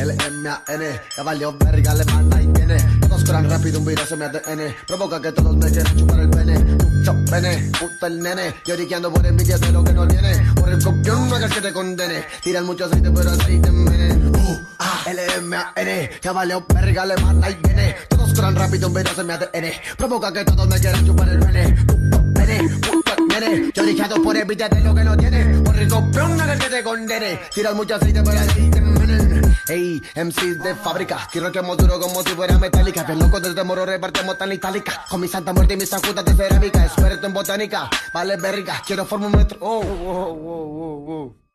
A, 0.00 0.02
L, 0.02 0.16
M, 0.28 0.48
A, 0.48 0.62
N, 0.66 1.00
ya 1.14 1.22
valió 1.22 1.52
verga, 1.58 1.92
le 1.92 2.04
manda 2.06 2.40
y 2.40 2.46
viene. 2.46 2.78
Todos 3.02 3.22
corran 3.22 3.50
rápido, 3.50 3.80
un 3.80 3.84
virus 3.84 4.08
se 4.08 4.16
me 4.16 4.24
ADN. 4.24 4.74
Provoca 4.86 5.20
que 5.20 5.30
todos 5.30 5.54
me 5.54 5.70
quieran 5.70 5.94
chupar 5.94 6.20
el 6.20 6.30
pene. 6.30 6.58
Mucho 6.58 7.14
pene, 7.30 7.70
puta 7.78 8.06
el 8.06 8.22
nene. 8.22 8.54
Lloriqueando 8.64 9.12
por 9.12 9.26
envidia 9.26 9.58
de 9.58 9.72
lo 9.72 9.84
que 9.84 9.92
no 9.92 10.06
viene. 10.06 10.42
Por 10.54 10.70
el 10.70 10.82
copión 10.82 11.28
no 11.28 11.36
hagas 11.36 11.52
que 11.52 11.60
te 11.60 11.72
condene. 11.74 12.24
Tiran 12.42 12.64
mucho 12.64 12.86
aceite, 12.86 13.10
pero 13.10 13.30
aceite 13.30 13.68
envenen. 13.68 14.34
U, 14.34 14.60
A, 14.78 15.02
L, 15.10 15.22
M, 15.36 15.54
A, 15.54 15.72
N, 15.76 16.10
ya 16.22 16.32
valió 16.32 16.64
verga, 16.66 17.04
le 17.04 17.16
manda 17.18 17.50
y 17.50 17.54
viene. 17.56 17.94
Todos 18.08 18.32
corran 18.32 18.56
rápido, 18.56 18.88
un 18.88 18.94
virus 18.94 19.12
se 19.12 19.22
me 19.22 19.34
ADN. 19.34 19.70
Provoca 19.98 20.32
que 20.32 20.46
todos 20.46 20.66
me 20.66 20.80
quieran 20.80 21.04
chupar 21.04 21.28
el 21.28 21.40
pene. 21.40 21.76
Mucho 21.86 22.24
pene, 22.32 22.68
puta 22.80 23.09
el 23.36 23.40
nene. 23.40 23.72
Lloriqueando 23.74 24.22
por 24.22 24.36
de 24.36 24.80
lo 24.80 24.94
que 24.94 25.04
no 25.04 25.16
tiene. 25.16 25.62
Por 25.62 25.76
no 25.76 26.42
hagas 26.42 26.58
que 26.58 26.70
te 26.70 26.82
condene. 26.82 27.40
Tiran 27.54 27.76
mucho 27.76 27.94
aceite, 27.94 28.22
pero 28.22 28.38
aceite 28.38 28.78
envenen. 28.78 29.56
Ey, 29.68 30.02
MCs 30.16 30.62
de 30.62 30.74
fábrica, 30.74 31.28
quiero 31.30 31.52
que 31.52 31.60
duro 31.60 32.00
como 32.00 32.22
si 32.22 32.30
fuera 32.30 32.58
metálica. 32.58 33.04
Bien 33.04 33.18
loco 33.18 33.40
desde 33.40 33.62
moro 33.62 33.86
repartimos 33.86 34.36
tan 34.36 34.52
itálica. 34.52 35.04
Con 35.08 35.20
mi 35.20 35.28
santa 35.28 35.52
muerte 35.52 35.74
y 35.74 35.76
mis 35.76 35.88
sacudas 35.88 36.24
de 36.24 36.34
cerámica. 36.34 36.84
Experto 36.84 37.26
en 37.26 37.32
botánica, 37.32 37.88
vale 38.12 38.36
verga, 38.36 38.82
quiero 38.86 39.04
formar 39.04 39.30
un 39.30 39.36
metro. 39.36 39.58
Oh, 39.60 39.80
oh, 39.80 40.08
oh, 40.08 40.36
oh, 40.42 41.12
oh. 41.12 41.49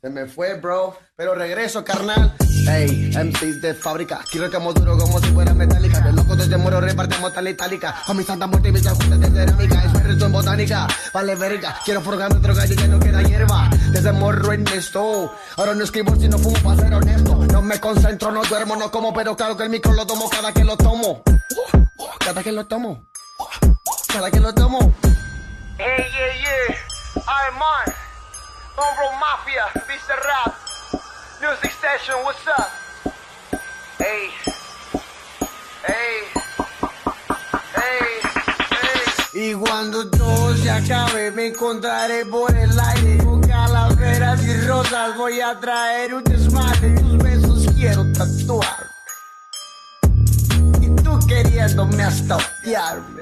Se 0.00 0.08
me 0.10 0.26
fue, 0.26 0.54
bro, 0.54 0.96
pero 1.16 1.34
regreso, 1.34 1.84
carnal. 1.84 2.32
Ey, 2.68 3.10
MCs 3.16 3.60
de 3.60 3.74
fábrica, 3.74 4.20
quiero 4.30 4.48
que 4.48 4.56
duro 4.56 4.96
como 4.96 5.18
si 5.18 5.26
fuera 5.32 5.52
metálica. 5.52 5.98
Bien 5.98 6.14
loco 6.14 6.36
desde 6.36 6.56
moro 6.56 6.80
repartimos 6.80 7.32
tan 7.32 7.48
itálica. 7.48 7.96
Con 8.06 8.16
mi 8.16 8.22
santa 8.22 8.46
muerte 8.46 8.68
y 8.68 8.72
mis 8.72 8.84
sacudas 8.84 9.18
de 9.18 9.28
cerámica. 9.28 9.82
Experto 9.82 10.26
en 10.26 10.32
botánica, 10.32 10.86
vale 11.12 11.34
verga, 11.34 11.80
quiero 11.84 12.00
forjar 12.00 12.32
otro 12.32 12.54
gallo 12.54 12.76
que 12.76 12.86
no 12.86 13.00
queda 13.00 13.22
hierba. 13.22 13.68
Desde 13.90 14.12
morro 14.12 14.52
en 14.52 14.68
esto, 14.68 15.34
ahora 15.56 15.74
no 15.74 15.82
escribo 15.82 16.14
si 16.14 16.28
no 16.28 16.38
fumo 16.38 16.58
para 16.62 16.80
ser 16.80 16.94
honesto. 16.94 17.34
No 17.46 17.60
me 17.60 17.80
concentro, 17.80 18.30
no 18.30 18.44
duermo, 18.44 18.76
no 18.76 18.92
como, 18.92 19.12
pero 19.12 19.36
claro 19.36 19.56
que 19.56 19.64
el 19.64 19.70
micro 19.70 19.92
lo 19.94 20.06
tomo 20.06 20.30
cada 20.30 20.52
que 20.52 20.62
lo 20.62 20.76
tomo. 20.76 21.24
Cada 22.20 22.40
que 22.44 22.52
lo 22.52 22.64
tomo. 22.66 23.08
Cada 24.12 24.30
que 24.30 24.38
lo 24.38 24.54
tomo. 24.54 24.94
Hey, 25.76 26.04
yeah, 26.12 26.34
yeah. 26.36 27.22
I'm 27.26 27.60
on. 27.60 28.07
Hombro 28.78 29.10
Mafia, 29.18 29.64
Mr. 29.88 30.16
Rap. 30.24 30.54
Music 31.40 31.72
Session, 31.80 32.14
what's 32.22 32.46
up? 32.46 32.70
Hey. 33.98 34.30
Hey. 35.84 36.28
Y 39.34 39.54
cuando 39.54 40.08
todo 40.08 40.54
se 40.56 40.70
acabe, 40.70 41.32
me 41.32 41.48
encontraré 41.48 42.24
por 42.26 42.54
el 42.56 42.78
aire 42.78 43.24
con 43.24 43.40
calaveras 43.40 44.44
y 44.44 44.60
rosas. 44.60 45.16
Voy 45.16 45.40
a 45.40 45.58
traer 45.58 46.14
un 46.14 46.22
desmadre, 46.22 46.90
tus 47.00 47.18
besos 47.18 47.66
quiero 47.74 48.04
tatuar. 48.12 48.86
Y 50.80 50.88
tú 51.02 51.18
queriéndome 51.26 52.04
hasta 52.04 52.36
odiarme. 52.36 53.17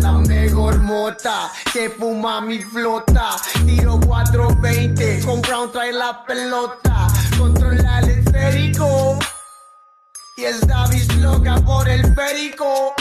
La 0.00 0.12
mejor 0.12 0.78
mota 0.78 1.50
que 1.72 1.90
fuma 1.90 2.40
mi 2.40 2.60
flota. 2.60 3.36
Tiro 3.66 3.98
420, 4.00 5.20
con 5.24 5.40
Brown 5.42 5.72
trae 5.72 5.92
la 5.92 6.24
pelota. 6.24 7.08
Controla 7.38 8.00
el 8.00 8.10
esférico. 8.10 9.18
Y 10.36 10.44
es 10.44 10.66
Davis 10.66 11.12
loca 11.16 11.56
por 11.64 11.88
el 11.88 12.14
férico. 12.14 12.94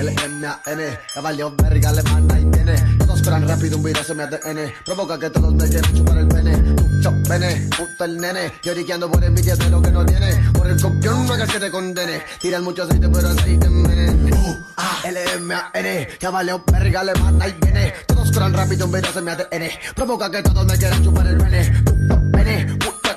A, 0.00 0.02
L, 0.02 0.16
M, 0.24 0.46
A, 0.46 0.62
N, 0.64 0.98
ya 1.14 1.20
valió 1.20 1.54
verga, 1.54 1.92
le 1.92 2.02
manda 2.04 2.40
y 2.40 2.44
viene. 2.46 2.74
Todos 3.00 3.20
corran 3.20 3.46
rápido, 3.46 3.76
un 3.76 3.82
virus 3.82 4.14
me 4.14 4.22
ADN. 4.22 4.72
Provoca 4.86 5.18
que 5.18 5.28
todos 5.28 5.52
me 5.52 5.68
quieran 5.68 5.94
chupar 5.94 6.16
el 6.16 6.28
pene. 6.28 6.56
Mucho 6.56 7.12
pene, 7.28 7.68
puta 7.76 8.06
el 8.06 8.16
nene. 8.16 8.50
Lloriqueando 8.62 9.10
por 9.10 9.22
envidia 9.22 9.56
de 9.56 9.68
lo 9.68 9.82
que 9.82 9.90
no 9.90 10.06
tiene. 10.06 10.50
Por 10.54 10.68
el 10.68 10.80
copión 10.80 11.26
no 11.26 11.34
hagas 11.34 11.50
que 11.50 11.60
te 11.60 11.70
condene. 11.70 12.22
Tiran 12.40 12.64
mucho 12.64 12.84
aceite, 12.84 13.10
pero 13.10 13.28
aceite 13.28 13.66
envenen. 13.66 14.32
U, 14.32 14.58
A, 14.78 15.00
L, 15.04 15.20
M, 15.34 15.54
A, 15.54 15.70
N, 15.74 16.08
ya 16.18 16.30
valió 16.30 16.64
verga, 16.72 17.04
le 17.04 17.14
manda 17.16 17.46
y 17.46 17.52
viene. 17.60 17.92
Todos 18.06 18.32
corran 18.32 18.54
rápido, 18.54 18.86
un 18.86 18.92
virus 18.92 19.22
me 19.22 19.32
ADN. 19.32 19.68
Provoca 19.94 20.30
que 20.30 20.42
todos 20.42 20.64
me 20.64 20.78
quieran 20.78 21.04
chupar 21.04 21.26
el 21.26 21.36
pene. 21.36 21.82
Mucho 21.82 22.30
pene, 22.32 22.76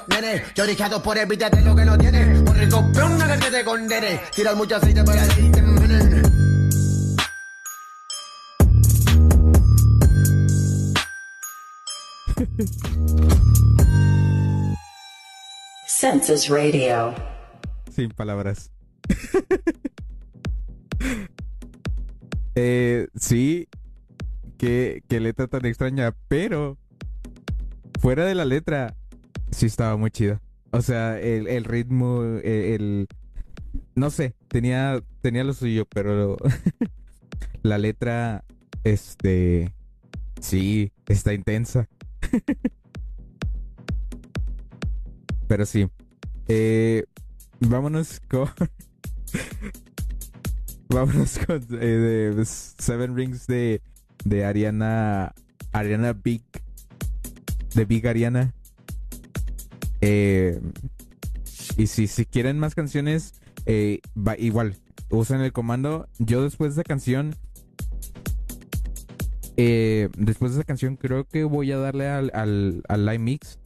nene. 0.09 0.43
Lloriqueando 0.53 1.01
por 1.01 1.17
envidia 1.17 1.49
de 1.49 1.61
lo 1.61 1.73
que 1.73 1.85
no 1.85 1.97
tiene. 1.97 2.41
Por 2.41 2.57
el 2.57 2.67
copión 2.67 3.17
no 3.17 3.23
hagas 3.23 3.39
que 3.39 3.51
te 3.51 3.63
condene. 3.63 4.19
Tiran 4.35 4.57
mucho 4.57 4.75
aceite, 4.75 5.01
pero 5.01 5.21
aceite 5.21 5.63
Census 15.87 16.49
Radio. 16.49 17.13
Sin 17.91 18.09
palabras. 18.09 18.71
eh, 22.55 23.07
sí, 23.15 23.67
qué, 24.57 25.03
letra 25.09 25.47
tan 25.47 25.65
extraña, 25.65 26.15
pero 26.27 26.77
fuera 27.99 28.25
de 28.25 28.35
la 28.35 28.45
letra, 28.45 28.95
sí 29.51 29.65
estaba 29.65 29.97
muy 29.97 30.11
chida. 30.11 30.41
O 30.71 30.81
sea, 30.81 31.19
el, 31.19 31.47
el 31.47 31.65
ritmo, 31.65 32.23
el, 32.23 32.43
el- 32.43 33.07
No 33.95 34.09
sé, 34.09 34.35
tenía, 34.47 35.01
tenía 35.21 35.43
lo 35.43 35.53
suyo, 35.53 35.85
pero 35.85 36.37
la 37.63 37.77
letra, 37.77 38.43
este... 38.83 39.73
Sí, 40.41 40.91
está 41.07 41.33
intensa. 41.33 41.87
pero 45.47 45.65
sí. 45.65 45.89
Eh, 46.47 47.05
vámonos 47.59 48.21
con... 48.27 48.49
vámonos 50.89 51.39
con 51.39 51.65
eh, 51.79 52.43
Seven 52.45 53.15
Rings 53.15 53.47
de, 53.47 53.81
de 54.25 54.45
Ariana... 54.45 55.33
Ariana 55.71 56.13
Big. 56.13 56.43
De 57.75 57.85
Big 57.85 58.07
Ariana. 58.07 58.53
Eh, 60.01 60.59
y 61.77 61.87
si, 61.87 62.07
si 62.07 62.25
quieren 62.25 62.59
más 62.59 62.75
canciones, 62.75 63.33
va, 64.15 64.37
igual, 64.37 64.75
usen 65.09 65.41
el 65.41 65.53
comando. 65.53 66.07
Yo 66.19 66.43
después 66.43 66.75
de 66.75 66.81
esa 66.81 66.87
canción, 66.87 67.35
eh, 69.57 70.09
después 70.17 70.51
de 70.51 70.59
esa 70.59 70.65
canción 70.65 70.95
creo 70.95 71.25
que 71.25 71.43
voy 71.43 71.71
a 71.71 71.77
darle 71.77 72.09
al, 72.09 72.31
al, 72.33 72.83
al 72.87 73.05
live 73.05 73.19
mix. 73.19 73.59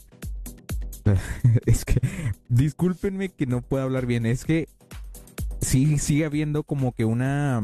es 1.66 1.86
que, 1.86 2.02
discúlpenme 2.50 3.30
que 3.30 3.46
no 3.46 3.62
puedo 3.62 3.84
hablar 3.84 4.06
bien, 4.06 4.26
es 4.26 4.44
que 4.44 4.68
sí 5.62 5.98
sigue 5.98 6.26
habiendo 6.26 6.64
como 6.64 6.92
que 6.94 7.06
una, 7.06 7.62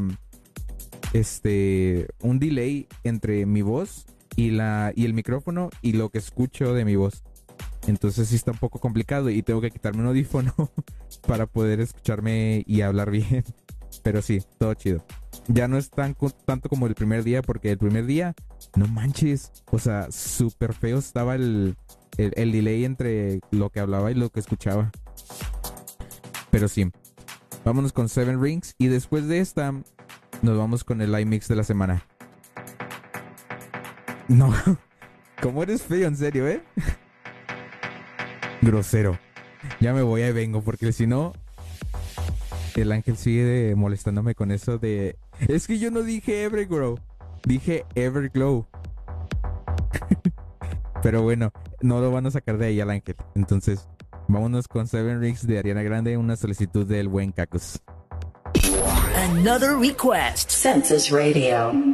este, 1.12 2.08
un 2.20 2.38
delay 2.38 2.88
entre 3.02 3.44
mi 3.46 3.62
voz 3.62 4.06
y 4.36 4.50
la 4.50 4.92
y 4.96 5.04
el 5.04 5.14
micrófono 5.14 5.70
y 5.82 5.92
lo 5.92 6.10
que 6.10 6.18
escucho 6.18 6.74
de 6.74 6.84
mi 6.84 6.96
voz. 6.96 7.22
Entonces 7.86 8.28
sí 8.28 8.36
está 8.36 8.52
un 8.52 8.58
poco 8.58 8.78
complicado 8.78 9.28
y 9.28 9.42
tengo 9.42 9.60
que 9.60 9.70
quitarme 9.70 10.00
un 10.00 10.08
audífono 10.08 10.54
para 11.26 11.46
poder 11.46 11.80
escucharme 11.80 12.64
y 12.66 12.80
hablar 12.80 13.10
bien. 13.10 13.44
Pero 14.02 14.22
sí, 14.22 14.42
todo 14.58 14.74
chido. 14.74 15.04
Ya 15.48 15.68
no 15.68 15.76
es 15.76 15.90
tan 15.90 16.16
tanto 16.46 16.68
como 16.68 16.86
el 16.86 16.94
primer 16.94 17.22
día, 17.22 17.42
porque 17.42 17.70
el 17.70 17.78
primer 17.78 18.06
día, 18.06 18.34
no 18.76 18.86
manches, 18.88 19.52
o 19.70 19.78
sea, 19.78 20.10
súper 20.10 20.72
feo 20.72 20.98
estaba 20.98 21.34
el, 21.34 21.76
el, 22.16 22.32
el 22.36 22.52
delay 22.52 22.84
entre 22.84 23.40
lo 23.50 23.70
que 23.70 23.80
hablaba 23.80 24.10
y 24.10 24.14
lo 24.14 24.30
que 24.30 24.40
escuchaba. 24.40 24.90
Pero 26.50 26.68
sí, 26.68 26.90
vámonos 27.64 27.92
con 27.92 28.08
Seven 28.08 28.40
Rings 28.42 28.74
y 28.78 28.86
después 28.86 29.28
de 29.28 29.40
esta, 29.40 29.72
nos 30.42 30.58
vamos 30.58 30.84
con 30.84 31.00
el 31.02 31.12
live 31.12 31.26
mix 31.26 31.48
de 31.48 31.56
la 31.56 31.64
semana. 31.64 32.06
No, 34.28 34.54
¿cómo 35.42 35.62
eres 35.62 35.82
feo, 35.82 36.08
en 36.08 36.16
serio, 36.16 36.48
eh? 36.48 36.62
Grosero. 38.62 39.18
Ya 39.80 39.92
me 39.92 40.02
voy, 40.02 40.22
ahí 40.22 40.32
vengo, 40.32 40.62
porque 40.62 40.92
si 40.92 41.06
no, 41.06 41.32
el 42.74 42.92
ángel 42.92 43.16
sigue 43.16 43.74
molestándome 43.76 44.34
con 44.34 44.50
eso 44.50 44.78
de... 44.78 45.16
Es 45.48 45.66
que 45.66 45.78
yo 45.78 45.90
no 45.90 46.02
dije 46.02 46.44
Evergrow, 46.44 46.98
dije 47.44 47.84
Everglow. 47.94 48.66
Pero 51.02 51.22
bueno, 51.22 51.52
no 51.80 52.00
lo 52.00 52.10
van 52.10 52.26
a 52.26 52.30
sacar 52.30 52.58
de 52.58 52.66
ahí 52.66 52.80
al 52.80 52.90
ángel. 52.90 53.16
Entonces, 53.34 53.88
vámonos 54.26 54.68
con 54.68 54.86
Seven 54.86 55.20
Rings 55.20 55.46
de 55.46 55.58
Ariana 55.58 55.82
Grande, 55.82 56.16
una 56.16 56.36
solicitud 56.36 56.86
del 56.86 57.08
buen 57.08 57.32
Cacos. 57.32 57.82
Another 59.16 59.76
request. 59.76 60.50
Census 60.50 61.10
Radio. 61.10 61.93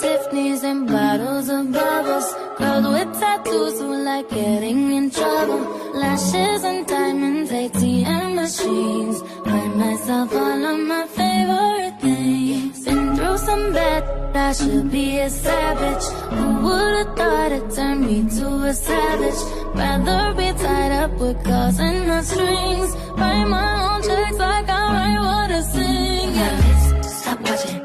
Tiffany's 0.00 0.62
and 0.62 0.86
bottles 0.86 1.48
of 1.48 1.72
bubbles. 1.72 2.28
Girls 2.58 2.86
with 2.86 3.20
tattoos 3.20 3.80
who 3.80 3.96
like 4.04 4.28
getting 4.30 4.92
in 4.92 5.10
trouble. 5.10 5.60
Lashes 5.92 6.62
and 6.64 6.86
diamonds, 6.86 7.50
ATM 7.50 8.34
machines. 8.36 9.22
Buy 9.44 9.64
myself 9.82 10.32
all 10.32 10.64
of 10.72 10.78
my 10.92 11.04
favorite 11.18 12.00
things. 12.00 12.84
Been 12.84 13.16
through 13.16 13.38
some 13.38 13.72
bad, 13.72 14.04
I 14.36 14.52
should 14.52 14.90
be 14.90 15.18
a 15.18 15.30
savage. 15.30 16.06
Who 16.36 16.46
would've 16.66 17.16
thought 17.16 17.52
it 17.52 17.74
turned 17.74 18.06
me 18.06 18.18
to 18.38 18.46
a 18.70 18.74
savage? 18.74 19.40
Rather 19.74 20.34
be 20.34 20.48
tied 20.62 20.92
up 20.92 21.12
with 21.18 21.42
girls 21.44 21.78
and 21.80 22.08
the 22.08 22.22
strings. 22.22 22.90
Write 23.18 23.44
my 23.46 23.70
own 23.86 24.02
checks 24.02 24.38
like 24.38 24.68
I 24.68 24.82
write 24.94 25.20
what 25.26 25.50
I 25.50 25.60
sing. 25.62 26.34
Yeah. 26.34 27.00
Stop 27.02 27.40
watching. 27.40 27.77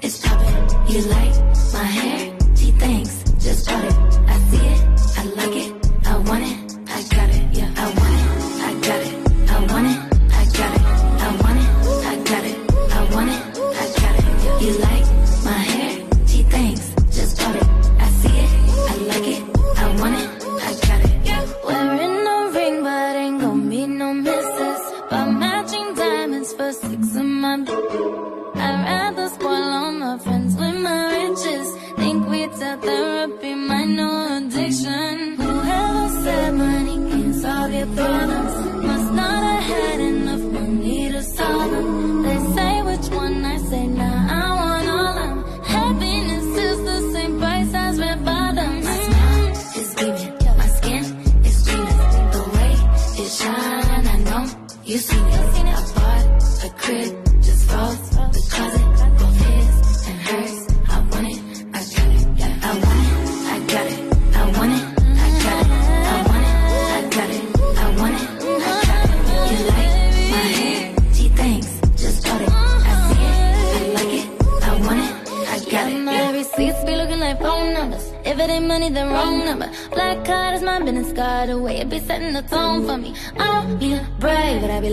it's 0.00 0.20
popping. 0.26 0.88
You 0.88 1.02
like 1.02 1.33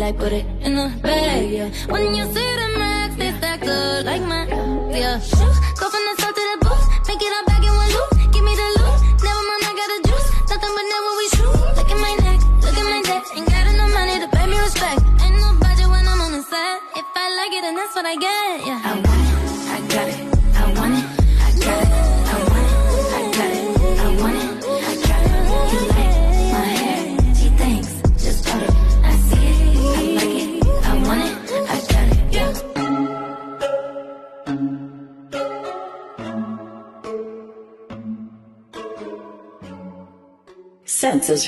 Like 0.01 0.17
put 0.17 0.33
it 0.33 0.60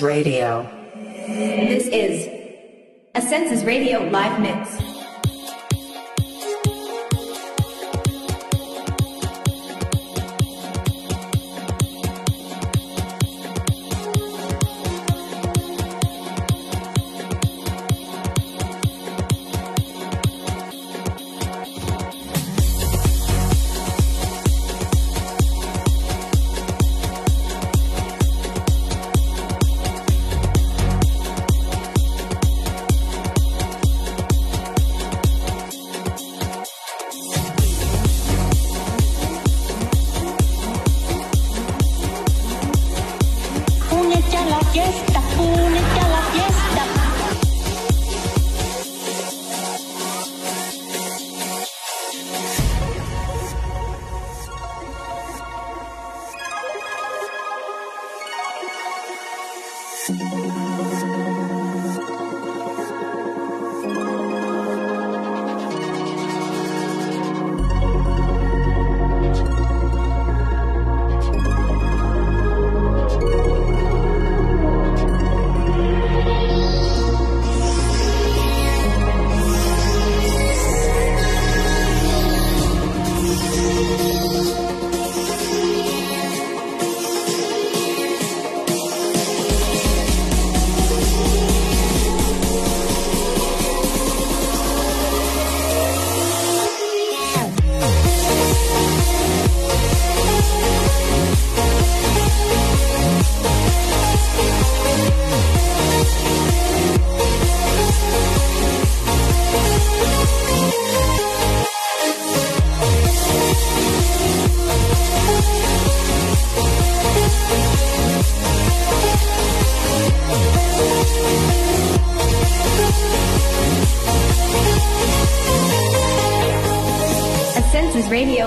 Radio. 0.03 0.69
This 0.95 1.87
is 1.87 2.27
a 3.15 3.21
Census 3.21 3.63
Radio 3.63 4.03
live 4.09 4.39
mix. 4.41 4.52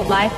Life 0.05 0.36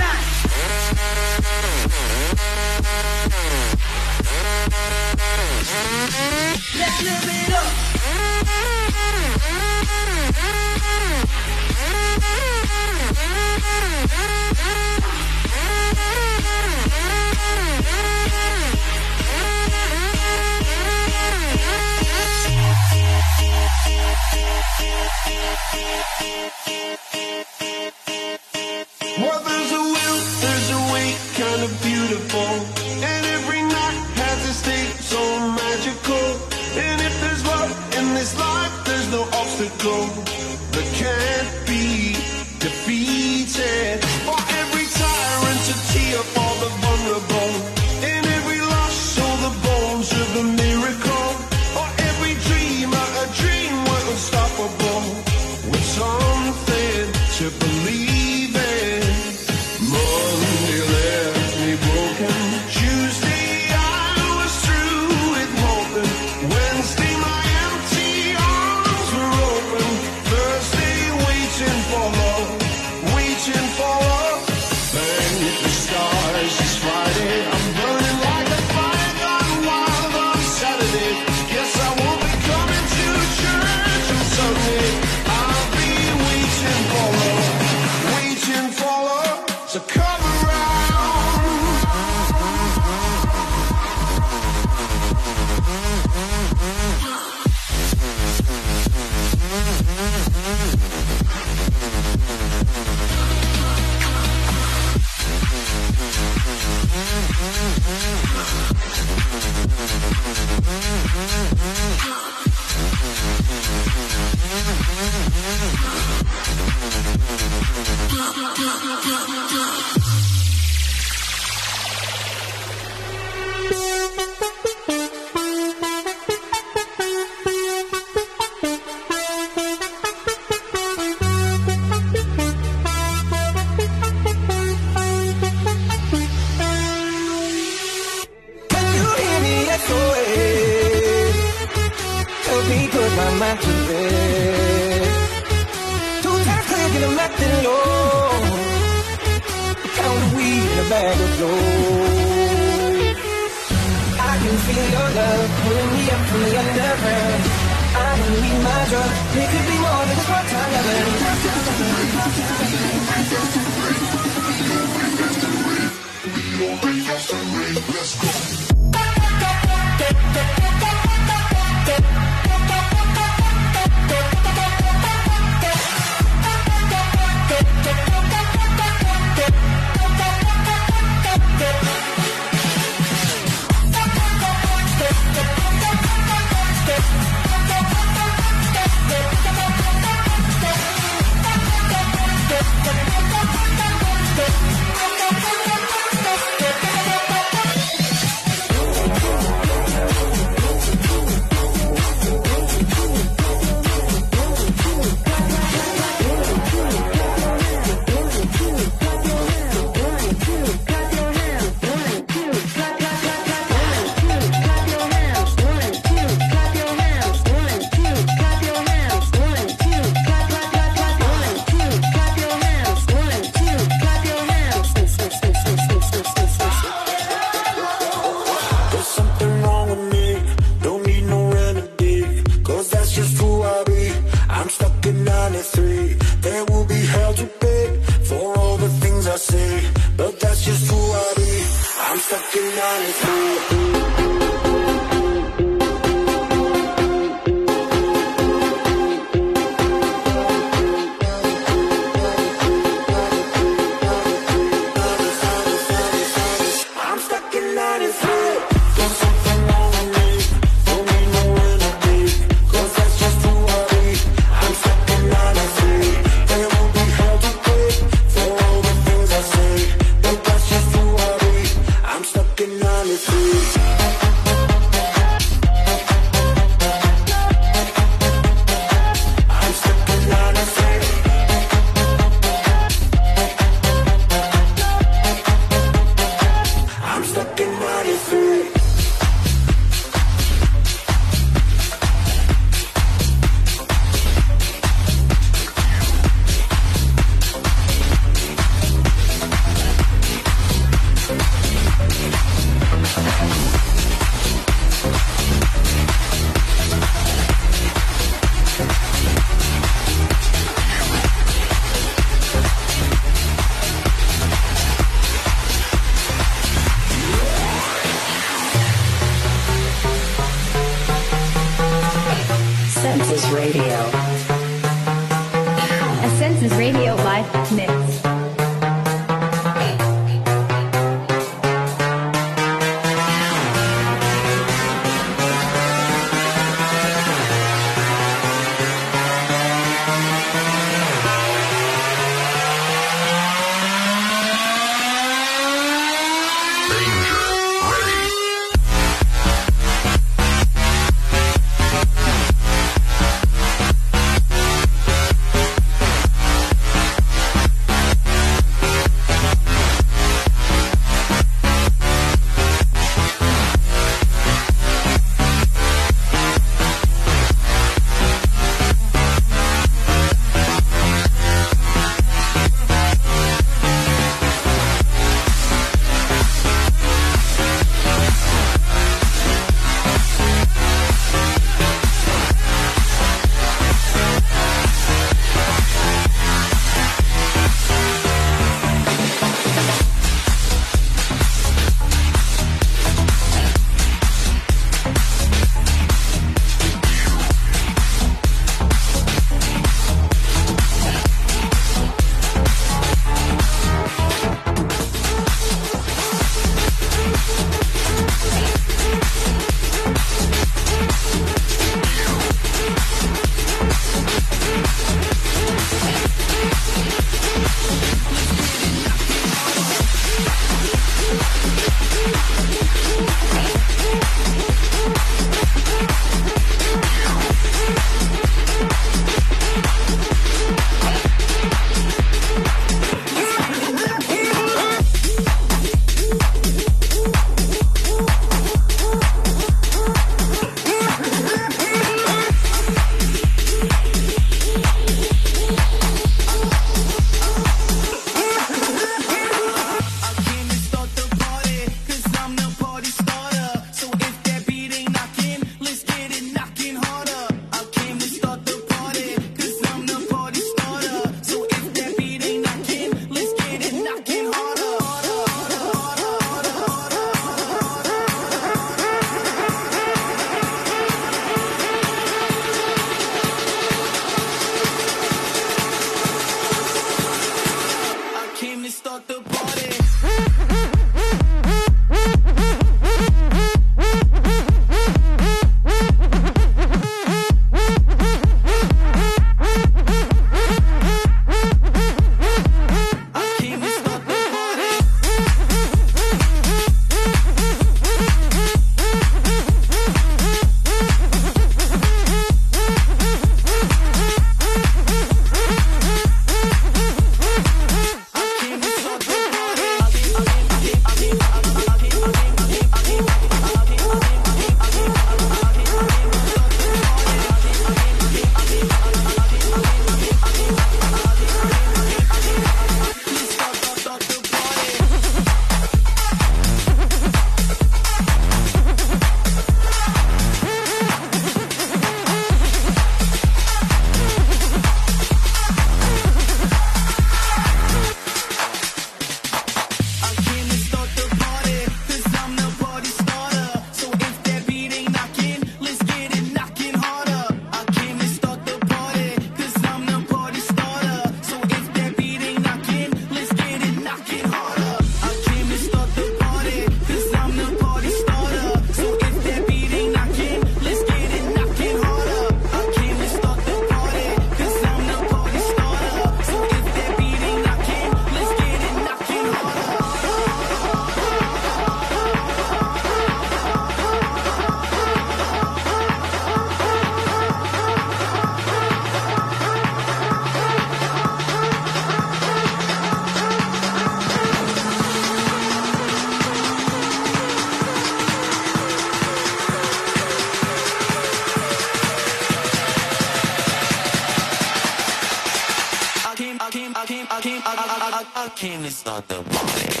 came 598.61 598.83
to 598.83 598.91
start 598.91 599.27
the 599.27 599.41
party. 599.41 600.00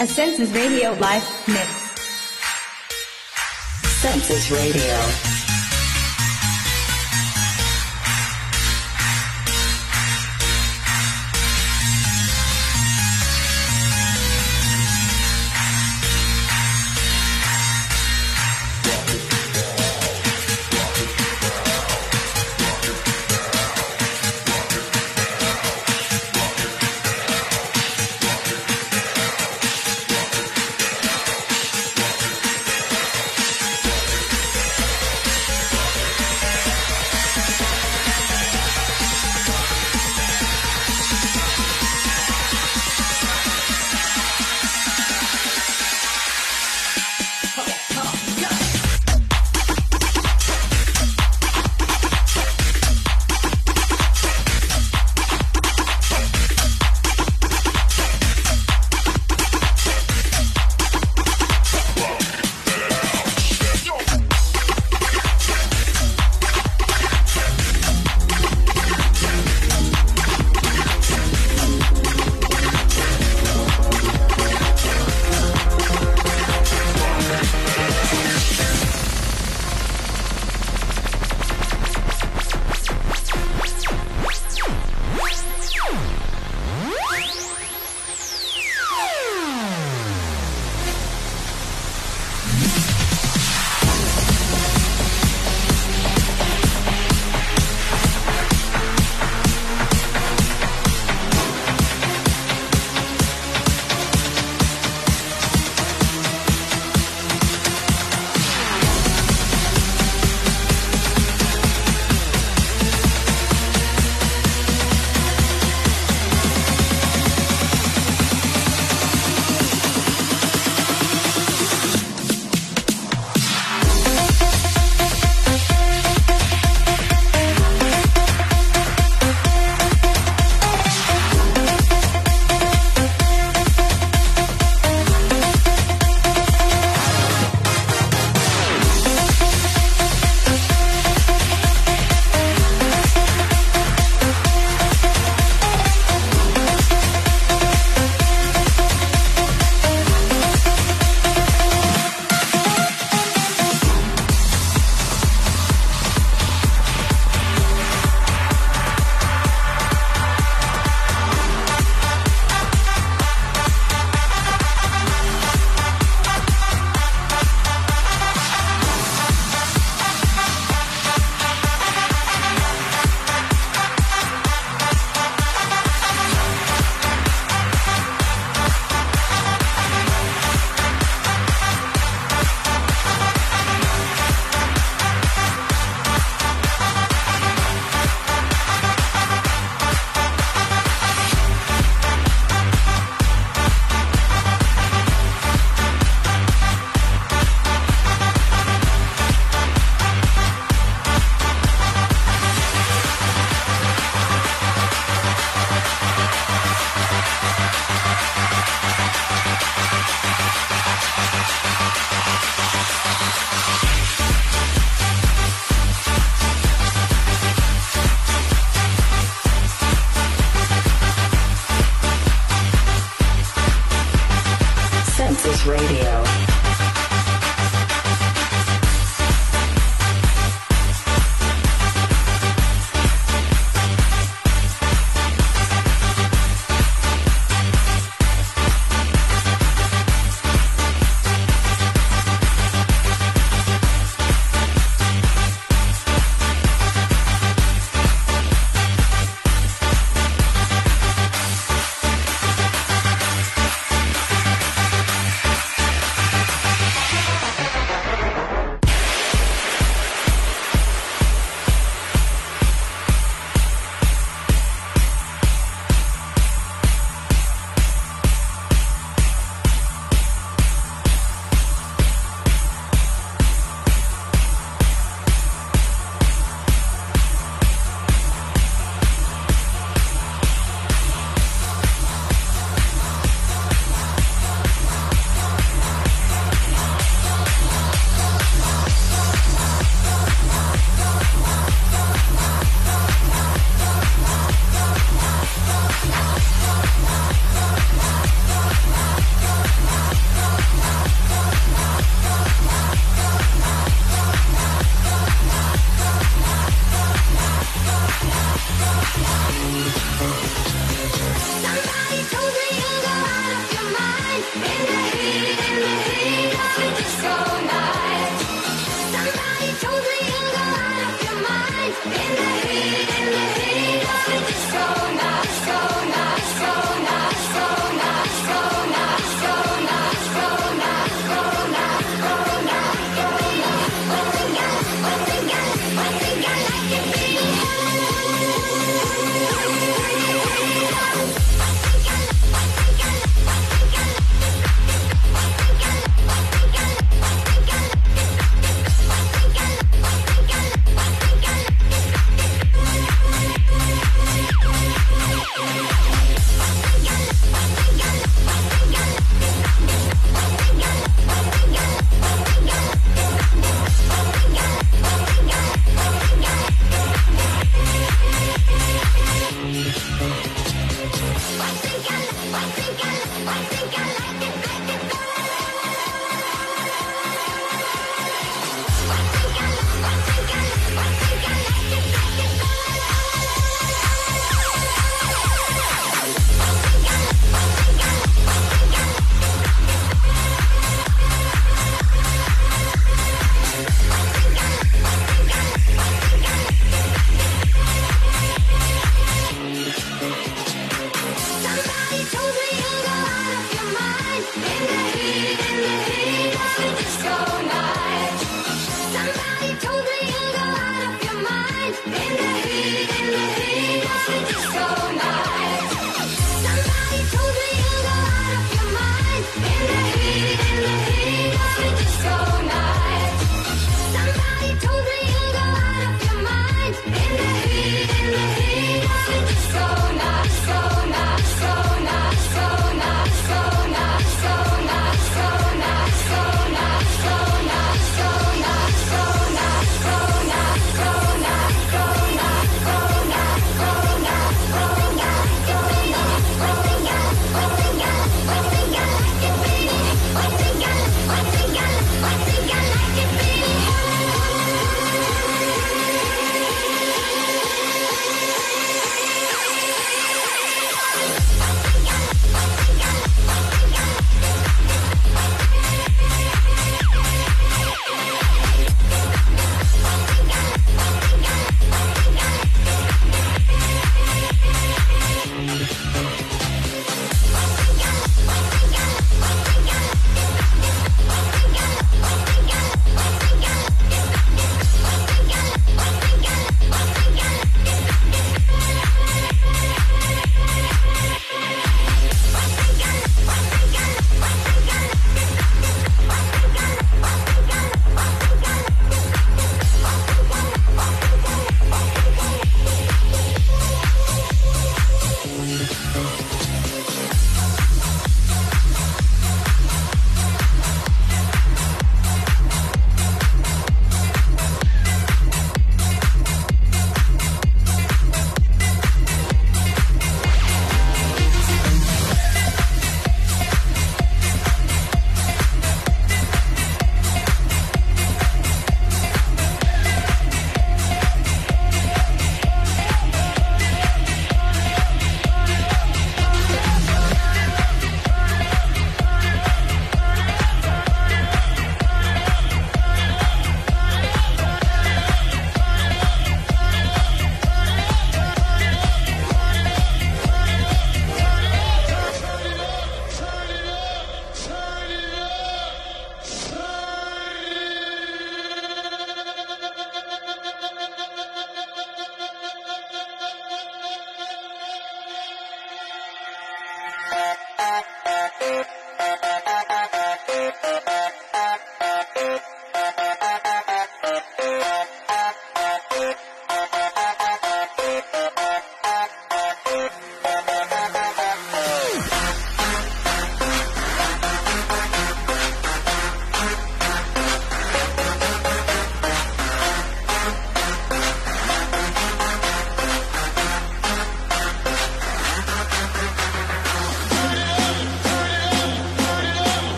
A 0.00 0.06
Census 0.06 0.50
Radio 0.52 0.92
live 0.94 1.22
mix. 1.46 1.68
Census 4.00 4.50
Radio. 4.50 5.49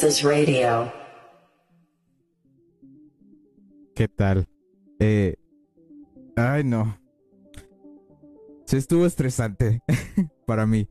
Radio. 0.00 0.92
¿Qué 3.96 4.06
tal? 4.06 4.46
Eh, 5.00 5.34
ay, 6.36 6.62
no. 6.62 6.96
Se 8.64 8.76
estuvo 8.76 9.06
estresante 9.06 9.82
para 10.46 10.66
mí. 10.66 10.88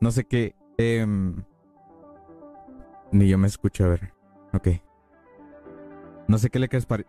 No 0.00 0.12
sé 0.12 0.22
qué. 0.24 0.54
em, 0.78 1.42
ni 3.10 3.28
yo 3.28 3.38
me 3.38 3.48
escucho, 3.48 3.84
a 3.86 3.88
ver. 3.88 4.12
Ok. 4.52 4.68
No 6.28 6.38
sé 6.38 6.48
qué 6.48 6.60
le 6.60 6.68
les 6.70 6.86
pare- 6.86 7.06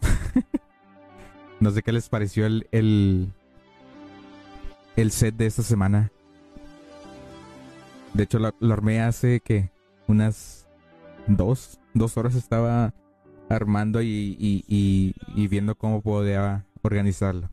No 1.60 1.70
sé 1.72 1.82
qué 1.82 1.90
les 1.92 2.08
pareció 2.08 2.46
el, 2.46 2.68
el, 2.70 3.32
el 4.94 5.10
set 5.10 5.34
de 5.34 5.46
esta 5.46 5.62
semana. 5.62 6.12
De 8.14 8.22
hecho, 8.22 8.38
lo, 8.38 8.54
lo 8.60 8.72
armé 8.72 9.00
hace 9.02 9.40
que 9.40 9.70
unas 10.10 10.66
dos, 11.26 11.78
dos 11.94 12.16
horas 12.16 12.34
estaba 12.34 12.94
armando 13.48 14.02
y, 14.02 14.36
y, 14.38 14.64
y, 14.68 15.14
y 15.34 15.48
viendo 15.48 15.74
cómo 15.74 16.02
podía 16.02 16.66
organizarlo. 16.82 17.50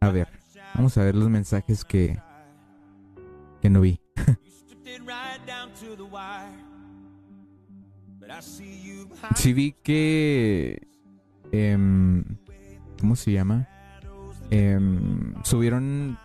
A 0.00 0.10
ver, 0.10 0.28
vamos 0.74 0.96
a 0.98 1.04
ver 1.04 1.14
los 1.14 1.28
mensajes 1.30 1.84
que, 1.84 2.18
que 3.60 3.70
no 3.70 3.80
vi. 3.80 4.00
Sí 9.36 9.52
vi 9.52 9.72
que... 9.82 10.86
em, 11.52 12.24
¿Cómo 13.00 13.16
se 13.16 13.32
llama? 13.32 13.68
Em, 14.50 15.34
subieron 15.44 16.18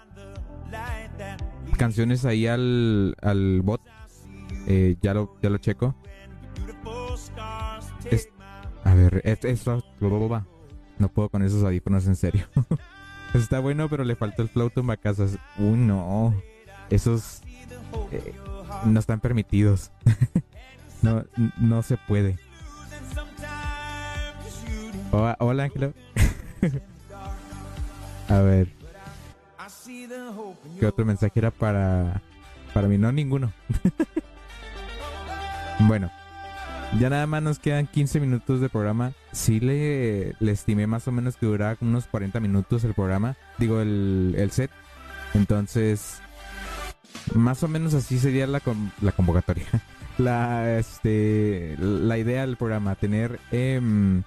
canciones 1.78 2.26
ahí 2.26 2.48
al, 2.48 3.16
al 3.22 3.62
bot. 3.62 3.82
Eh, 4.68 4.96
ya 5.02 5.14
lo 5.14 5.36
ya 5.42 5.50
lo 5.50 5.58
checo. 5.58 5.96
Es- 8.12 8.30
a 8.84 8.94
ver, 8.94 9.22
es- 9.26 9.44
esto 9.46 9.84
no 10.98 11.10
puedo 11.10 11.30
con 11.30 11.44
esos 11.44 11.64
audífonos 11.64 12.06
en 12.08 12.16
serio. 12.16 12.46
Está 13.34 13.60
bueno, 13.60 13.88
pero 13.90 14.04
le 14.04 14.16
falta 14.16 14.42
el 14.42 14.50
flow 14.50 14.70
tumbacasas. 14.70 15.38
Uy, 15.58 15.78
no. 15.78 16.34
Esos 16.90 17.42
eh, 18.12 18.34
no 18.86 19.00
están 19.00 19.20
permitidos. 19.20 19.92
no, 21.02 21.24
no 21.60 21.84
se 21.84 21.98
puede. 21.98 22.38
Hola 25.12 25.64
Ángelo. 25.64 25.94
A 28.30 28.40
ver. 28.40 28.68
¿Qué 30.80 30.86
otro 30.86 31.06
mensaje 31.06 31.40
era 31.40 31.52
para, 31.52 32.22
para 32.74 32.88
mí? 32.88 32.98
No, 32.98 33.12
ninguno. 33.12 33.52
Bueno, 35.80 36.12
ya 36.98 37.10
nada 37.10 37.28
más 37.28 37.44
nos 37.44 37.60
quedan 37.60 37.88
15 37.88 38.20
minutos 38.20 38.62
de 38.62 38.70
programa. 38.70 39.14
Sí 39.32 39.60
le, 39.60 40.36
estimé 40.40 40.88
más 40.88 41.08
o 41.08 41.12
menos 41.12 41.36
que 41.36 41.46
duraba 41.46 41.78
unos 41.82 42.08
40 42.08 42.40
minutos 42.40 42.84
el 42.84 42.94
programa. 42.94 43.36
Digo, 43.58 43.82
el, 43.82 44.36
el 44.38 44.52
set. 44.52 44.72
Entonces, 45.34 46.20
más 47.36 47.62
o 47.64 47.68
menos 47.68 47.94
así 47.94 48.18
sería 48.18 48.48
la, 48.48 48.62
la 49.02 49.12
convocatoria. 49.12 49.68
La, 50.18 50.78
este, 50.78 51.78
la 51.80 52.18
idea 52.18 52.46
del 52.46 52.58
programa, 52.58 52.96
tener 52.96 53.40
em, 53.52 54.24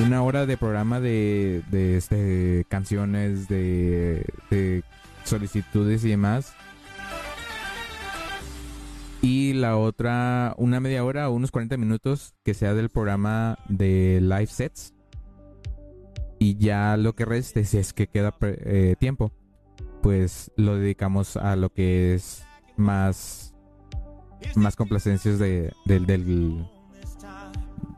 una 0.00 0.22
hora 0.24 0.46
de 0.46 0.56
programa 0.56 0.98
de, 0.98 1.62
de 1.70 1.96
este, 1.96 2.66
canciones, 2.68 3.46
de, 3.46 4.26
de 4.50 4.82
solicitudes 5.22 6.04
y 6.04 6.08
demás. 6.08 6.54
Y 9.22 9.52
la 9.52 9.76
otra, 9.76 10.54
una 10.56 10.80
media 10.80 11.04
hora 11.04 11.28
o 11.28 11.34
unos 11.34 11.50
40 11.50 11.76
minutos 11.76 12.34
que 12.42 12.54
sea 12.54 12.72
del 12.74 12.88
programa 12.88 13.58
de 13.68 14.18
live 14.22 14.46
sets. 14.46 14.94
Y 16.38 16.56
ya 16.56 16.96
lo 16.96 17.14
que 17.14 17.26
reste, 17.26 17.64
si 17.64 17.76
es 17.76 17.92
que 17.92 18.06
queda 18.06 18.34
eh, 18.40 18.96
tiempo, 18.98 19.30
pues 20.02 20.50
lo 20.56 20.76
dedicamos 20.76 21.36
a 21.36 21.54
lo 21.54 21.70
que 21.70 22.14
es 22.14 22.44
más, 22.78 23.54
más 24.54 24.74
complacencias 24.74 25.38
de, 25.38 25.70
del, 25.84 26.06
del, 26.06 26.66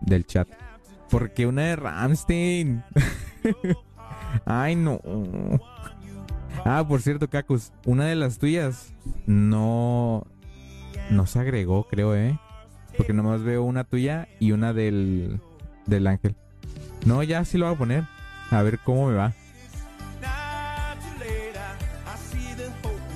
del 0.01 0.27
chat. 0.27 0.49
Porque 1.09 1.47
una 1.47 1.62
de 1.62 1.77
Ramstein. 1.77 2.82
Ay, 4.44 4.74
no. 4.74 5.01
Ah, 6.65 6.85
por 6.86 7.01
cierto, 7.01 7.28
Cacus, 7.28 7.73
una 7.86 8.07
de 8.07 8.16
las 8.16 8.39
tuyas 8.39 8.93
no 9.27 10.27
no 11.12 11.26
se 11.26 11.39
agregó, 11.39 11.84
creo, 11.84 12.14
¿eh? 12.16 12.39
Porque 12.97 13.12
nomás 13.12 13.43
veo 13.43 13.62
una 13.62 13.84
tuya 13.84 14.28
y 14.40 14.52
una 14.52 14.72
del 14.72 15.40
del 15.86 16.06
ángel. 16.06 16.36
No, 17.05 17.22
ya 17.22 17.44
sí 17.44 17.59
lo 17.59 17.66
voy 17.66 17.74
a 17.74 17.78
poner. 17.78 18.05
A 18.51 18.62
ver 18.62 18.78
cómo 18.78 19.09
me 19.09 19.14
va. 19.14 19.32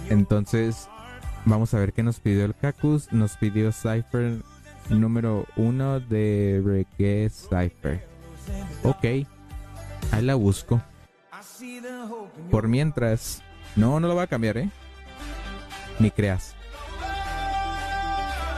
Entonces, 0.09 0.89
vamos 1.45 1.75
a 1.75 1.79
ver 1.79 1.93
qué 1.93 2.03
nos 2.03 2.21
pidió 2.21 2.45
el 2.45 2.55
Cacus. 2.55 3.13
Nos 3.13 3.37
pidió 3.37 3.73
Cypher 3.73 4.39
número 4.89 5.47
uno 5.57 6.01
de 6.01 6.63
Reggae 6.65 7.29
Cypher. 7.29 8.07
Ok, 8.83 9.05
ahí 10.13 10.23
la 10.23 10.35
busco. 10.37 10.81
Por 12.51 12.69
mientras, 12.69 13.43
no, 13.75 14.01
no 14.01 14.09
lo 14.09 14.15
voy 14.15 14.23
a 14.25 14.29
cambiar, 14.29 14.59
¿eh? 14.59 14.71
Ni 15.99 16.11
creas. 16.11 16.56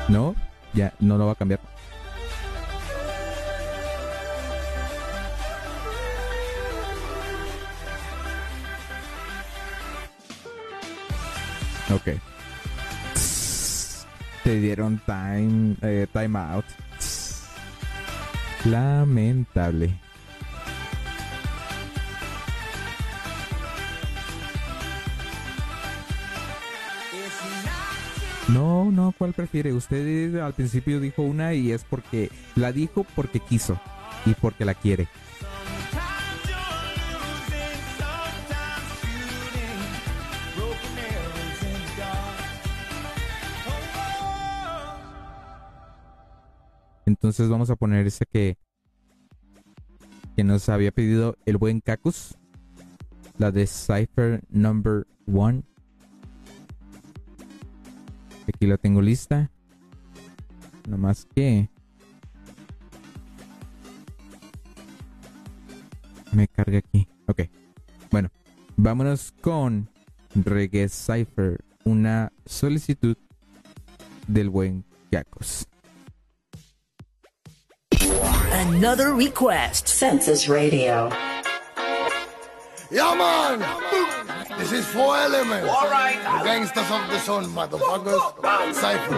No, 0.09 0.35
ya, 0.73 0.93
no 1.01 1.19
lo 1.19 1.27
va 1.27 1.33
a 1.33 1.35
cambiar. 1.35 1.61
Ok. 11.91 12.21
Te 14.45 14.61
dieron 14.61 15.01
time, 15.07 15.77
eh, 15.83 16.07
time 16.13 16.39
out. 16.39 16.65
Lamentable. 18.65 20.08
¿Cuál 29.13 29.33
prefiere? 29.33 29.73
Usted 29.73 30.37
al 30.37 30.55
principio 30.55 31.01
dijo 31.01 31.23
una 31.23 31.55
y 31.55 31.73
es 31.73 31.85
porque 31.85 32.31
la 32.55 32.73
dijo 32.73 33.05
porque 33.15 33.41
quiso 33.41 33.81
y 34.27 34.35
porque 34.35 34.65
la 34.65 34.75
quiere. 34.75 35.09
Entonces 47.07 47.49
vamos 47.49 47.71
a 47.71 47.77
poner 47.77 48.07
esa 48.07 48.27
que 48.27 48.59
que 50.39 50.45
nos 50.45 50.69
había 50.69 50.93
pedido 50.93 51.37
el 51.47 51.57
buen 51.57 51.81
Cacus, 51.81 52.37
la 53.39 53.51
de 53.51 53.67
Cypher 53.67 54.41
Number 54.51 55.05
One. 55.27 55.65
Aquí 58.49 58.67
la 58.67 58.79
tengo 58.79 59.03
lista. 59.03 59.51
No 60.89 60.97
más 60.97 61.27
que 61.35 61.69
me 66.33 66.49
carga 66.49 66.79
aquí. 66.79 67.07
Ok. 67.27 67.43
Bueno, 68.11 68.31
vámonos 68.77 69.33
con 69.43 69.91
Reggae 70.35 70.89
Cypher, 70.89 71.63
una 71.85 72.33
solicitud 72.47 73.17
del 74.27 74.49
buen 74.49 74.85
Cacus. 75.11 75.67
Another 78.53 79.15
request. 79.15 79.89
Census 79.89 80.49
Radio. 80.49 81.11
Yeah, 82.91 83.15
man. 83.15 84.38
This 84.59 84.73
is 84.73 84.87
four 84.87 85.17
elements. 85.17 85.69
All 85.69 85.89
right. 85.89 86.19
The 86.19 86.45
gangsters 86.45 86.91
of 86.91 87.03
the 87.11 87.19
sun, 87.21 87.45
motherfuckers. 87.55 88.75
Cypher. 88.75 89.15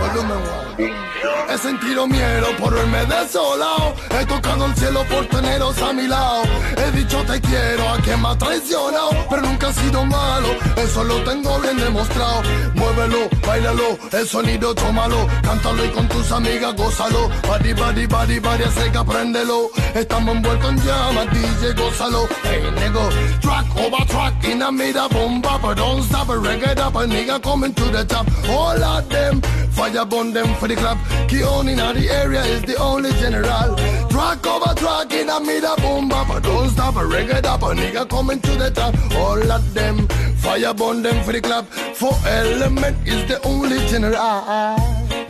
Volumen 0.00 0.40
one. 0.52 1.12
He 1.48 1.58
sentido 1.58 2.06
miedo 2.06 2.46
por 2.58 2.74
verme 2.74 3.04
desolado. 3.06 3.94
He 4.10 4.26
tocado 4.26 4.66
el 4.66 4.74
cielo 4.74 5.04
por 5.08 5.26
teneros 5.26 5.80
a 5.80 5.92
mi 5.92 6.06
lado. 6.06 6.42
He 6.76 6.90
dicho 6.92 7.22
te 7.24 7.40
quiero 7.40 7.88
a 7.88 7.96
quien 7.98 8.20
me 8.20 8.28
ha 8.28 8.36
traicionado. 8.36 9.10
Pero 9.30 9.42
nunca 9.42 9.68
ha 9.68 9.72
sido 9.72 10.04
malo. 10.04 10.48
Eso 10.76 11.04
lo 11.04 11.22
tengo 11.24 11.58
bien 11.60 11.76
demostrado. 11.78 12.42
Muévelo, 12.74 13.28
bailalo. 13.46 13.98
El 14.12 14.28
sonido 14.28 14.74
tómalo. 14.74 15.26
Cántalo 15.42 15.84
y 15.84 15.88
con 15.88 16.08
tus 16.08 16.30
amigas 16.32 16.74
gózalo. 16.76 17.30
Body, 17.46 17.72
body, 17.72 18.06
body, 18.06 18.38
body, 18.40 18.64
acerca, 18.64 19.04
préndelo. 19.04 19.70
Estamos 19.94 20.36
envueltos 20.36 20.70
en 20.70 20.76
llamas, 20.84 21.26
DJ, 21.32 21.72
gózalo. 21.74 22.28
Hey, 22.42 22.62
nego. 22.74 23.08
Track 23.40 23.66
over 23.76 24.06
track 24.06 24.44
in 24.44 24.62
a 24.62 24.70
mid 24.82 24.96
a 24.96 25.08
bomba. 25.08 25.58
But 25.62 25.74
don't 25.74 26.02
stop 26.02 26.28
it, 26.28 26.40
reggae 26.46 26.76
up. 26.78 26.94
A 26.94 27.04
nigga 27.14 27.42
coming 27.42 27.74
to 27.74 27.84
the 27.96 28.04
top. 28.04 28.26
All 28.48 28.82
of 28.82 29.08
them. 29.08 29.40
Fire 29.76 30.04
burn 30.04 30.32
them 30.32 30.54
for 30.56 30.68
the 30.68 30.76
club. 30.76 30.98
Keon 31.28 31.68
in 31.68 31.78
the 31.78 32.06
area 32.10 32.42
is 32.54 32.62
the 32.62 32.76
only 32.76 33.12
general. 33.22 33.76
Track 34.12 34.46
over 34.46 34.74
track 34.74 35.12
in 35.12 35.28
a 35.28 35.38
mid 35.40 35.64
a 35.64 35.74
bomba. 35.82 36.24
But 36.28 36.42
don't 36.42 36.70
stop 36.70 36.96
it, 36.96 37.06
reggae 37.14 37.44
up. 37.44 37.62
A 37.62 37.70
nigga 37.80 38.08
coming 38.08 38.40
to 38.40 38.52
the 38.62 38.70
top. 38.70 38.94
All 39.14 39.50
of 39.50 39.74
them. 39.74 40.08
Fire 40.42 40.74
burn 40.74 41.02
them 41.02 41.18
for 41.24 41.32
the 41.32 41.40
club. 41.40 41.66
For 42.00 42.14
element 42.26 42.96
is 43.06 43.22
the 43.30 43.38
only 43.46 43.78
general. 43.86 44.76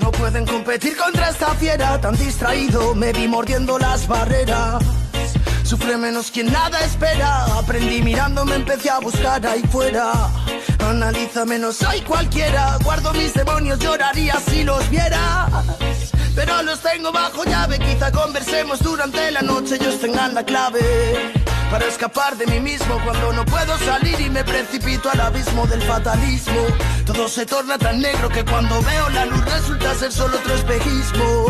No 0.01 0.11
pueden 0.11 0.47
competir 0.47 0.97
contra 0.97 1.29
esta 1.29 1.55
fiera 1.55 2.01
tan 2.01 2.16
distraído, 2.16 2.95
me 2.95 3.12
vi 3.12 3.29
mordiendo 3.29 3.79
las 3.79 4.09
barreras. 4.09 4.83
Sufre 5.73 5.97
menos 5.97 6.31
quien 6.31 6.53
nada 6.53 6.78
espera. 6.85 7.47
Aprendí 7.57 8.03
mirándome, 8.03 8.57
empecé 8.57 8.90
a 8.90 8.99
buscar 8.99 9.47
ahí 9.47 9.62
fuera. 9.73 10.12
Analiza 10.86 11.47
menos, 11.47 11.82
hay 11.82 12.03
cualquiera. 12.03 12.77
Guardo 12.85 13.11
mis 13.15 13.32
demonios, 13.32 13.78
lloraría 13.78 14.39
si 14.51 14.65
los 14.65 14.86
vieras. 14.90 15.51
Pero 16.35 16.62
los 16.62 16.78
tengo 16.81 17.11
bajo 17.11 17.44
llave, 17.44 17.78
quizá 17.78 18.12
conversemos 18.12 18.81
durante 18.81 19.31
la 19.31 19.40
noche, 19.40 19.77
ellos 19.77 19.99
tengan 19.99 20.35
la 20.35 20.44
clave. 20.44 21.32
Para 21.70 21.86
escapar 21.86 22.36
de 22.36 22.47
mí 22.49 22.61
mismo 22.61 23.01
cuando 23.03 23.32
no 23.32 23.47
puedo 23.47 23.78
salir 23.78 24.20
y 24.20 24.28
me 24.28 24.44
precipito 24.44 25.09
al 25.09 25.23
abismo 25.23 25.66
del 25.66 25.81
fatalismo. 25.81 26.66
Todo 27.07 27.28
se 27.28 27.47
torna 27.47 27.78
tan 27.78 27.99
negro 27.99 28.28
que 28.28 28.44
cuando 28.44 28.82
veo 28.82 29.09
la 29.09 29.24
luz 29.24 29.43
resulta 29.47 29.94
ser 29.94 30.12
solo 30.12 30.36
otro 30.36 30.55
espejismo. 30.55 31.47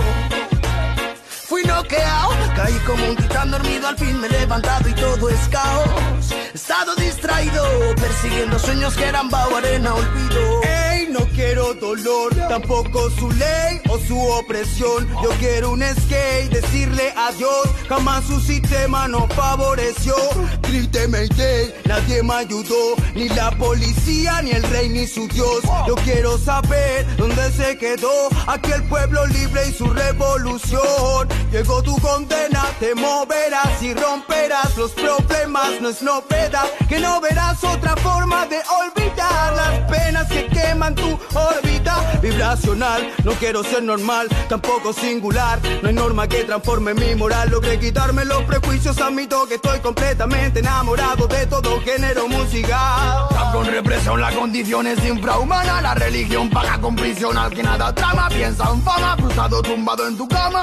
Fui 1.53 1.63
noqueado, 1.65 2.31
caí 2.57 2.73
como 2.87 3.05
un 3.11 3.15
titán 3.15 3.51
dormido, 3.51 3.87
al 3.87 3.99
fin 3.99 4.19
me 4.19 4.27
he 4.27 4.31
levantado 4.31 4.89
y 4.89 4.95
todo 4.95 5.29
es 5.29 5.49
caos. 5.51 6.33
He 6.33 6.57
estado 6.57 6.95
distraído, 6.95 7.63
persiguiendo 7.97 8.59
sueños 8.59 8.95
que 8.95 9.05
eran 9.05 9.29
bajo 9.29 9.57
arena, 9.57 9.95
olvido. 9.95 10.63
Ey, 10.63 11.09
no 11.11 11.21
quiero 11.35 11.75
dolor, 11.75 12.35
tampoco 12.49 13.11
su 13.11 13.31
ley 13.33 13.83
o 13.91 13.99
su 13.99 14.19
opresión. 14.19 15.07
Yo 15.23 15.29
quiero 15.41 15.73
un 15.73 15.83
skate, 15.83 16.49
decirle 16.49 17.13
adiós, 17.15 17.69
jamás 17.87 18.25
su 18.25 18.41
sistema 18.41 19.07
no 19.07 19.29
favoreció. 19.29 20.15
Grite 20.63 21.07
Mayday, 21.07 21.75
nadie 21.85 22.23
me 22.23 22.33
ayudó, 22.33 22.97
ni 23.15 23.29
la 23.29 23.51
policía, 23.51 24.41
ni 24.41 24.53
el 24.53 24.63
rey, 24.63 24.89
ni 24.89 25.07
su 25.07 25.29
dios. 25.29 25.61
Yo 25.87 25.97
quiero 25.97 26.39
saber 26.39 27.07
dónde 27.19 27.53
se 27.53 27.77
quedó 27.77 28.31
aquel 28.47 28.83
pueblo 28.85 29.27
libre 29.27 29.62
su 29.73 29.87
revolución. 29.87 31.29
Llegó 31.51 31.83
tu 31.83 31.99
condena, 31.99 32.65
te 32.79 32.95
moverás 32.95 33.83
y 33.83 33.95
romperás 33.95 34.77
los 34.77 34.93
problemas, 34.93 35.81
no 35.81 35.89
es 35.89 36.03
novedad 36.03 36.67
que 36.89 36.99
no 36.99 37.21
verás 37.21 37.63
otra 37.65 37.97
forma 37.97 38.47
de 38.47 38.59
olvidar 38.59 39.55
las 39.55 39.91
penas 39.91 40.27
que 40.29 40.47
queman 40.49 40.95
tu 40.95 41.19
órbita 41.35 42.19
vibracional. 42.21 43.13
No 43.25 43.33
quiero 43.33 43.63
ser 43.65 43.83
normal, 43.83 44.29
tampoco 44.49 44.93
singular. 44.93 45.59
No 45.83 45.89
hay 45.89 45.95
norma 45.95 46.29
que 46.29 46.45
transforme 46.45 46.95
mi 46.95 47.15
moral. 47.15 47.51
Logré 47.51 47.79
quitarme 47.79 48.25
los 48.25 48.43
prejuicios, 48.45 48.99
admito 49.01 49.47
que 49.47 49.55
estoy 49.55 49.81
completamente 49.81 50.61
enamorado 50.61 51.27
de 51.27 51.47
todo 51.47 51.81
género 51.81 52.29
musical. 52.29 53.29
Con 53.53 53.67
represión, 53.67 54.21
la 54.21 54.33
condición 54.33 54.87
es 54.87 55.05
infrahumana. 55.05 55.81
La 55.83 55.95
religión 55.95 56.51
paga 56.51 56.81
con 56.81 56.97
prisión 56.97 57.37
al 57.37 57.53
que 57.53 57.63
nada 57.63 57.95
trama. 57.95 58.29
Piensa 58.29 58.65
en 58.71 58.83
fama, 58.83 59.17
frustrado, 59.17 59.62
tumbado 59.63 60.07
en 60.07 60.17
tu 60.17 60.29
cama. 60.29 60.63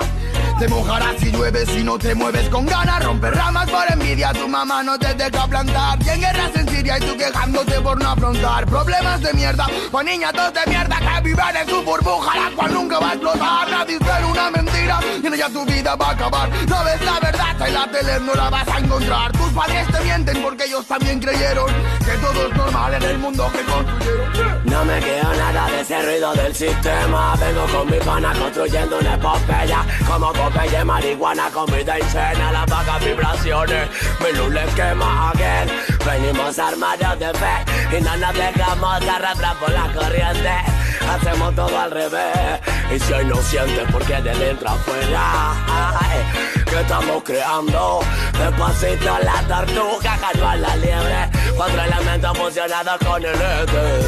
Te 0.59 0.67
mojarás 0.67 1.15
si 1.19 1.31
llueves 1.31 1.69
si 1.69 1.83
no 1.83 1.97
te 1.97 2.13
mueves 2.13 2.49
con 2.49 2.65
ganas. 2.65 3.03
Romper 3.03 3.33
ramas 3.33 3.69
por 3.69 3.89
envidia, 3.89 4.33
tu 4.33 4.47
mamá 4.47 4.83
no 4.83 4.99
te 4.99 5.13
deja 5.13 5.47
plantar. 5.47 5.97
Y 6.03 6.09
en 6.09 6.19
guerras 6.19 6.51
en 6.55 6.67
Siria 6.67 6.97
y 6.97 7.01
tú 7.01 7.15
quejándote 7.15 7.79
por 7.79 8.01
no 8.01 8.09
afrontar 8.09 8.65
problemas 8.65 9.21
de 9.21 9.33
mierda. 9.33 9.67
O 9.91 10.03
niñatos 10.03 10.53
de 10.53 10.69
mierda 10.69 10.97
que 10.99 11.29
viven 11.29 11.55
en 11.55 11.69
su 11.69 11.81
burbuja, 11.83 12.35
la 12.35 12.55
cual 12.55 12.73
nunca 12.73 12.99
va 12.99 13.11
a 13.11 13.13
explotar. 13.13 13.69
La 13.69 13.85
disfrutar 13.85 14.25
una 14.25 14.51
mentira 14.51 14.99
y 15.23 15.27
en 15.27 15.33
ella 15.33 15.49
tu 15.49 15.65
vida 15.65 15.95
va 15.95 16.07
a 16.07 16.11
acabar. 16.11 16.49
Sabes 16.67 17.01
la 17.01 17.19
verdad, 17.19 17.67
en 17.67 17.73
la 17.73 17.91
tele 17.91 18.19
no 18.19 18.33
la 18.35 18.49
vas 18.49 18.67
a 18.67 18.79
encontrar. 18.79 19.31
Tus 19.31 19.49
padres 19.53 19.87
te 19.87 20.03
mienten 20.03 20.41
porque 20.41 20.65
ellos 20.65 20.85
también 20.85 21.19
creyeron 21.19 21.67
que 22.05 22.11
todo 22.17 22.47
es 22.47 22.55
normal 22.55 22.93
en 22.95 23.03
el 23.03 23.17
mundo 23.17 23.49
que 23.53 23.63
construyeron. 23.63 24.61
No 24.65 24.85
me 24.85 24.99
queda 24.99 25.33
nada 25.37 25.67
de 25.71 25.81
ese 25.81 26.01
ruido 26.01 26.33
del 26.33 26.53
sistema. 26.53 27.35
Vengo 27.37 27.65
con 27.67 27.89
mi 27.89 27.97
pana 27.99 28.33
construyendo 28.33 28.88
una 28.97 29.13
epopeya. 29.15 29.85
Como 30.07 30.33
Popeye, 30.33 30.83
marihuana 30.83 31.49
con 31.49 31.65
vida 31.67 31.99
y 31.99 32.03
cena. 32.03 32.51
Las 32.51 32.65
vacas 32.65 33.03
vibraciones, 33.03 33.89
mi 34.19 34.37
luz 34.37 34.51
les 34.53 34.73
quema 34.75 35.31
again. 35.31 35.69
Venimos 36.05 36.57
armados 36.59 37.19
de 37.19 37.33
fe 37.33 37.97
y 37.97 38.01
no 38.01 38.17
nos 38.17 38.33
dejamos 38.33 39.01
arrastrar 39.07 39.55
por 39.57 39.71
la 39.71 39.91
corriente. 39.93 40.88
Hacemos 41.09 41.55
todo 41.55 41.79
al 41.79 41.91
revés. 41.91 42.61
Y 42.93 42.99
si 42.99 43.13
hoy 43.13 43.25
no 43.25 43.35
sientes, 43.37 43.87
porque 43.91 44.21
de 44.21 44.33
dentro 44.35 44.69
afuera. 44.69 45.53
ay, 45.99 46.19
que 46.65 46.81
estamos 46.81 47.23
creando? 47.23 47.99
Despacito 48.33 49.17
la 49.23 49.41
tortuga, 49.47 50.17
ganó 50.21 50.49
a 50.49 50.55
la 50.55 50.75
liebre. 50.75 51.29
Cuatro 51.55 51.81
elementos 51.81 52.37
fusionados 52.37 52.97
con 53.05 53.25
el 53.25 53.33
éter. 53.33 54.05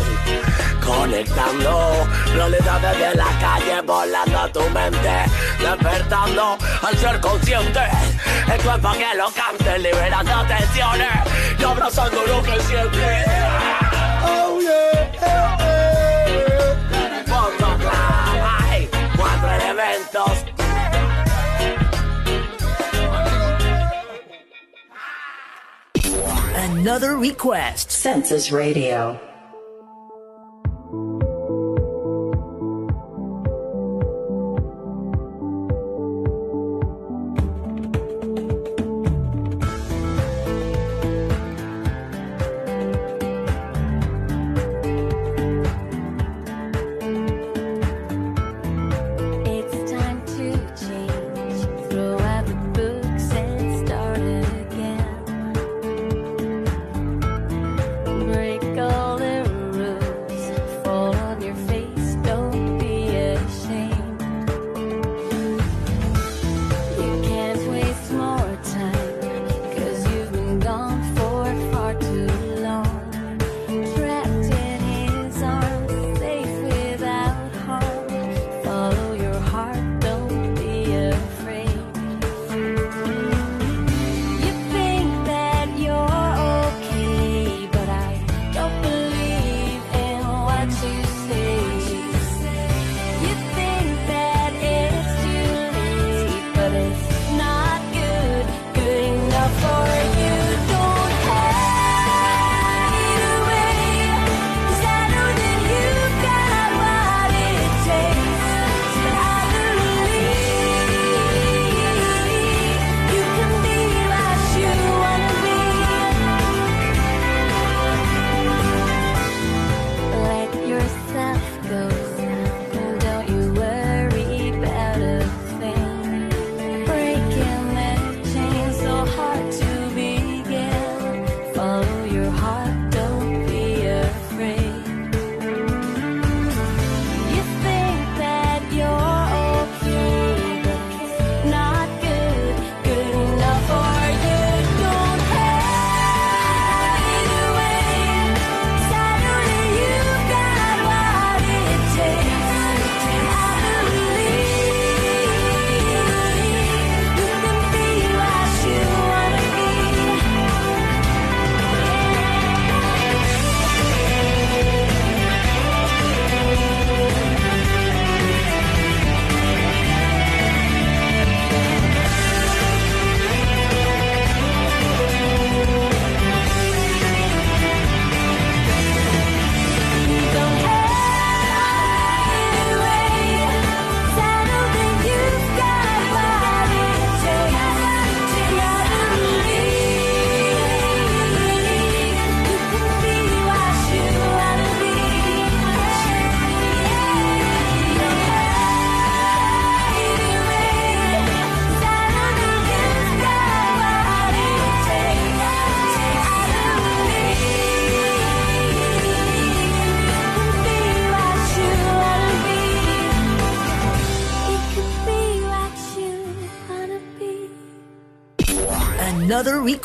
Conectando 0.85 2.07
realidades 2.35 2.99
de 2.99 3.15
la 3.15 3.39
calle, 3.39 3.81
volando 3.81 4.39
a 4.39 4.47
tu 4.49 4.61
mente, 4.69 5.25
despertando 5.59 6.57
al 6.83 6.97
ser 6.97 7.19
consciente. 7.19 7.79
El 8.53 8.61
cuerpo 8.61 8.91
que 8.91 9.17
lo 9.17 9.31
cante, 9.31 9.79
liberando 9.79 10.45
tensiones 10.45 11.07
y 11.57 11.63
abrazando 11.63 12.21
lo 12.27 12.43
que 12.43 12.59
siente. 12.61 13.25
Oh 14.23 14.59
yeah, 14.59 15.60
Another 26.61 27.17
request. 27.17 27.89
Census 27.89 28.51
Radio. 28.51 29.19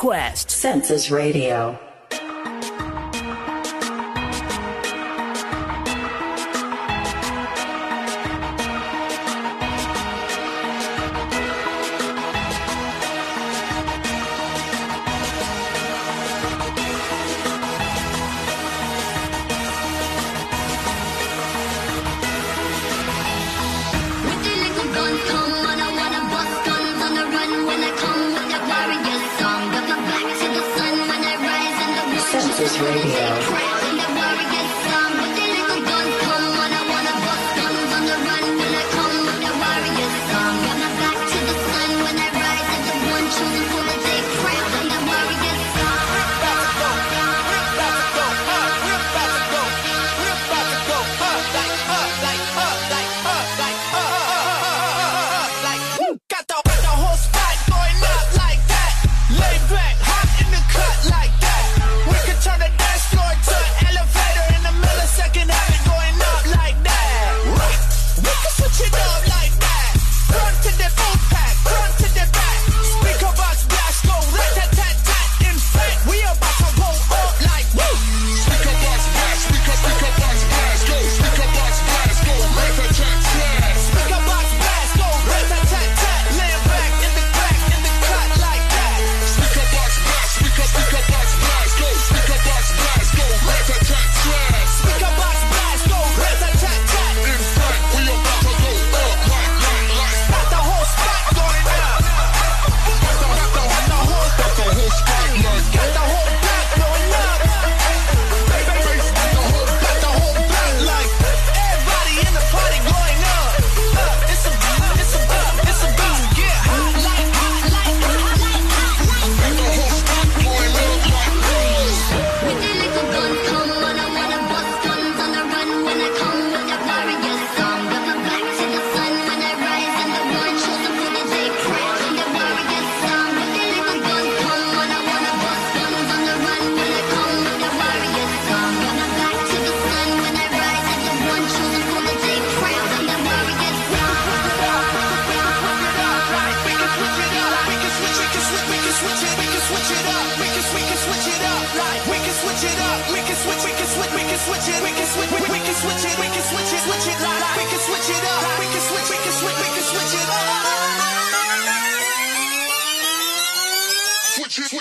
Quest. 0.06 0.52
Census 0.52 1.10
Radio. 1.10 1.76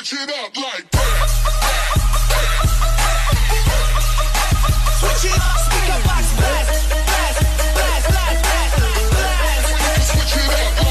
switch 0.06 0.22
it 0.22 0.30
up 0.30 0.56
like 0.56 0.92
that. 0.92 1.30
Switch 5.00 5.32
it, 5.32 5.40
up, 5.40 5.58
speaker 5.66 6.00
box 6.06 6.36
blast, 6.36 6.90
blast, 6.92 7.40
blast, 7.74 8.08
blast, 8.08 8.44
blast, 8.46 8.76
blast. 9.10 10.14
Switch 10.14 10.44
it 10.44 10.80
up. 10.80 10.85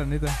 la 0.00 0.06
neta. 0.06 0.38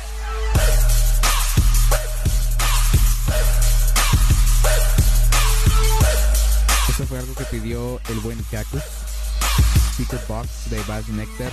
Esto 6.88 7.04
fue 7.06 7.18
algo 7.18 7.34
que 7.34 7.44
pidió 7.44 8.00
el 8.08 8.20
buen 8.20 8.42
Cactus. 8.50 8.82
Secret 9.96 10.26
Box 10.26 10.70
de 10.70 10.82
Bass 10.88 11.08
Nectar. 11.08 11.50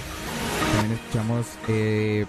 También 0.74 1.00
escuchamos 1.00 1.48
eh, 1.68 2.26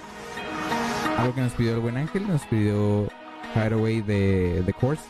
algo 1.17 1.35
que 1.35 1.41
nos 1.43 1.53
pidió 1.53 1.75
el 1.75 1.81
buen 1.81 1.97
Ángel. 1.97 2.27
Nos 2.27 2.43
pidió 2.47 3.09
Hideaway 3.55 4.01
de 4.03 4.63
The 4.67 4.73
Course. 4.73 5.03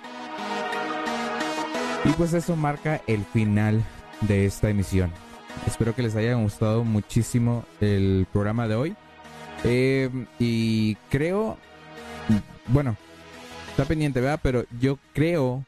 Y 2.05 2.11
pues 2.11 2.35
eso 2.35 2.57
marca 2.57 3.01
el 3.07 3.24
final 3.24 3.82
de 4.20 4.45
esta 4.45 4.69
emisión. 4.69 5.11
Espero 5.66 5.95
que 5.95 6.03
les 6.03 6.15
haya 6.15 6.35
gustado 6.35 6.85
muchísimo 6.85 7.65
el 7.81 8.27
programa 8.31 8.69
de 8.69 8.74
hoy. 8.74 8.97
Eh, 9.64 10.09
y 10.39 10.94
creo, 11.10 11.59
bueno, 12.68 12.97
está 13.70 13.85
pendiente, 13.85 14.20
¿verdad? 14.20 14.40
Pero 14.43 14.64
yo 14.80 14.98
creo 15.12 15.64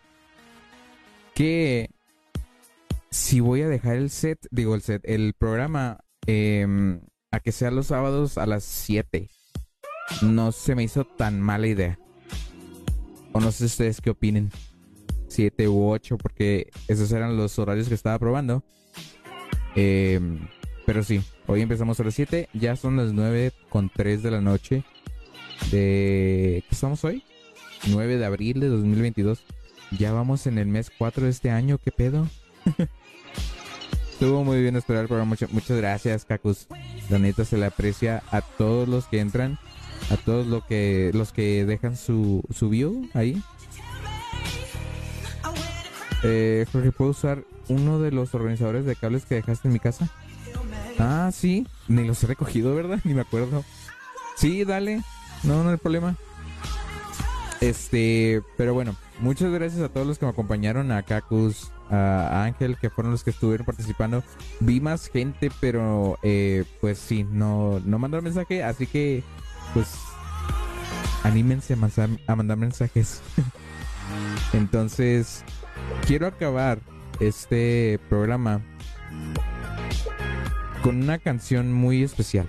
que 1.35 1.91
si 3.11 3.41
voy 3.41 3.63
a 3.63 3.69
dejar 3.69 3.97
el 3.97 4.11
set, 4.11 4.47
digo 4.51 4.75
el 4.75 4.83
set, 4.83 5.03
el 5.05 5.35
programa 5.35 5.99
eh, 6.27 6.67
a 7.33 7.41
que 7.41 7.53
sea 7.53 7.71
los 7.71 7.87
sábados 7.87 8.39
a 8.39 8.47
las 8.47 8.65
7, 8.65 9.29
no 10.23 10.53
se 10.53 10.75
me 10.75 10.83
hizo 10.83 11.05
tan 11.05 11.41
mala 11.41 11.67
idea. 11.67 11.99
O 13.33 13.41
no 13.41 13.53
sé 13.53 13.65
ustedes 13.67 14.01
qué 14.01 14.11
opinen. 14.11 14.51
7 15.29 15.69
u 15.69 15.89
8, 15.89 16.19
porque 16.19 16.71
esos 16.89 17.13
eran 17.13 17.37
los 17.37 17.59
horarios 17.59 17.89
que 17.89 17.95
estaba 17.95 18.19
probando. 18.19 18.65
Em, 19.77 20.49
pero 20.87 21.03
sí, 21.03 21.23
hoy 21.47 21.63
empezamos 21.63 22.01
a 22.01 22.05
las 22.05 22.15
7, 22.15 22.49
ya 22.53 22.77
son 22.77 22.97
las 22.97 23.13
9 23.13 23.53
con 23.69 23.91
3 23.91 24.23
de 24.23 24.31
la 24.31 24.41
noche 24.41 24.85
de... 25.71 26.65
¿Qué 26.69 26.75
estamos 26.75 27.05
hoy? 27.05 27.23
9 27.89 28.17
de 28.17 28.25
abril 28.25 28.61
de 28.61 28.69
2022. 28.69 29.43
Ya 29.99 30.13
vamos 30.13 30.47
en 30.47 30.59
el 30.59 30.67
mes 30.67 30.91
4 30.97 31.25
de 31.25 31.31
este 31.31 31.51
año, 31.51 31.79
¿qué 31.79 31.91
pedo? 31.91 32.29
Estuvo 34.13 34.45
muy 34.45 34.61
bien 34.61 34.77
esperar, 34.77 35.07
pero 35.09 35.25
mucho, 35.25 35.47
muchas 35.51 35.79
gracias, 35.79 36.25
Cacus. 36.25 36.67
La 37.09 37.19
neta 37.19 37.45
se 37.45 37.57
le 37.57 37.67
aprecia 37.67 38.23
a 38.31 38.43
todos 38.43 38.87
los 38.87 39.07
que 39.07 39.21
entran, 39.21 39.59
a 40.11 40.17
todos 40.17 40.47
los 40.47 40.65
que, 40.67 41.11
los 41.15 41.33
que 41.33 41.65
dejan 41.65 41.97
su, 41.97 42.43
su 42.55 42.69
view 42.69 43.09
ahí. 43.15 43.43
Eh, 46.23 46.67
Jorge, 46.71 46.93
¿puedo 46.93 47.13
usar 47.13 47.45
uno 47.69 47.99
de 47.99 48.11
los 48.11 48.35
organizadores 48.35 48.85
de 48.85 48.95
cables 48.95 49.25
que 49.25 49.37
dejaste 49.37 49.69
en 49.69 49.73
mi 49.73 49.81
casa? 49.81 50.11
Ah, 51.01 51.31
sí. 51.33 51.67
Ni 51.89 52.05
los 52.05 52.23
he 52.23 52.27
recogido, 52.27 52.75
¿verdad? 52.75 53.01
Ni 53.05 53.15
me 53.15 53.23
acuerdo. 53.23 53.65
Sí, 54.37 54.65
dale. 54.65 55.03
No, 55.43 55.65
no 55.65 55.71
hay 55.71 55.77
problema. 55.77 56.17
Este, 57.61 58.43
pero 58.57 58.73
bueno, 58.73 58.97
muchas 59.19 59.53
gracias 59.53 59.83
a 59.83 59.91
todos 59.91 60.07
los 60.07 60.19
que 60.19 60.25
me 60.25 60.31
acompañaron, 60.31 60.93
a 60.93 61.03
Cacus, 61.03 61.71
a 61.91 62.45
Ángel, 62.45 62.79
que 62.79 62.89
fueron 62.89 63.13
los 63.13 63.23
que 63.23 63.31
estuvieron 63.31 63.67
participando. 63.67 64.23
Vi 64.61 64.81
más 64.81 65.09
gente, 65.09 65.51
pero 65.61 66.19
eh, 66.23 66.65
pues 66.81 66.99
sí, 66.99 67.25
no, 67.25 67.81
no 67.85 67.99
mandaron 67.99 68.25
mensaje, 68.25 68.63
así 68.63 68.87
que 68.87 69.23
pues 69.75 69.89
anímense 71.23 71.75
a 71.75 71.77
mandar, 71.77 72.09
a 72.27 72.35
mandar 72.35 72.57
mensajes. 72.57 73.21
Entonces, 74.55 75.45
quiero 76.07 76.27
acabar 76.27 76.81
este 77.21 78.01
programa 78.09 78.63
con 80.83 81.03
una 81.03 81.19
canción 81.19 81.73
muy 81.73 82.03
especial. 82.03 82.47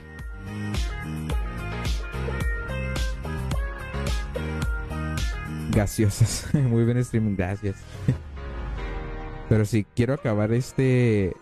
Gaseosas. 5.72 6.50
Muy 6.54 6.84
buen 6.84 6.98
streaming, 6.98 7.36
gracias. 7.36 7.78
Pero 9.50 9.66
sí, 9.66 9.86
quiero 9.96 10.14
acabar 10.14 10.52
este 10.52 11.34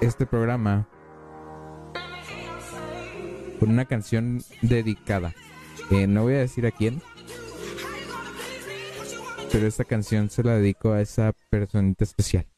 este 0.00 0.26
programa 0.26 0.88
con 3.60 3.70
una 3.70 3.84
canción 3.84 4.42
dedicada. 4.60 5.32
Eh, 5.90 6.08
no 6.08 6.22
voy 6.22 6.34
a 6.34 6.38
decir 6.38 6.66
a 6.66 6.72
quién, 6.72 7.00
pero 9.52 9.66
esta 9.66 9.84
canción 9.84 10.30
se 10.30 10.42
la 10.42 10.56
dedico 10.56 10.92
a 10.92 11.00
esa 11.00 11.32
personita 11.50 12.02
especial. 12.02 12.48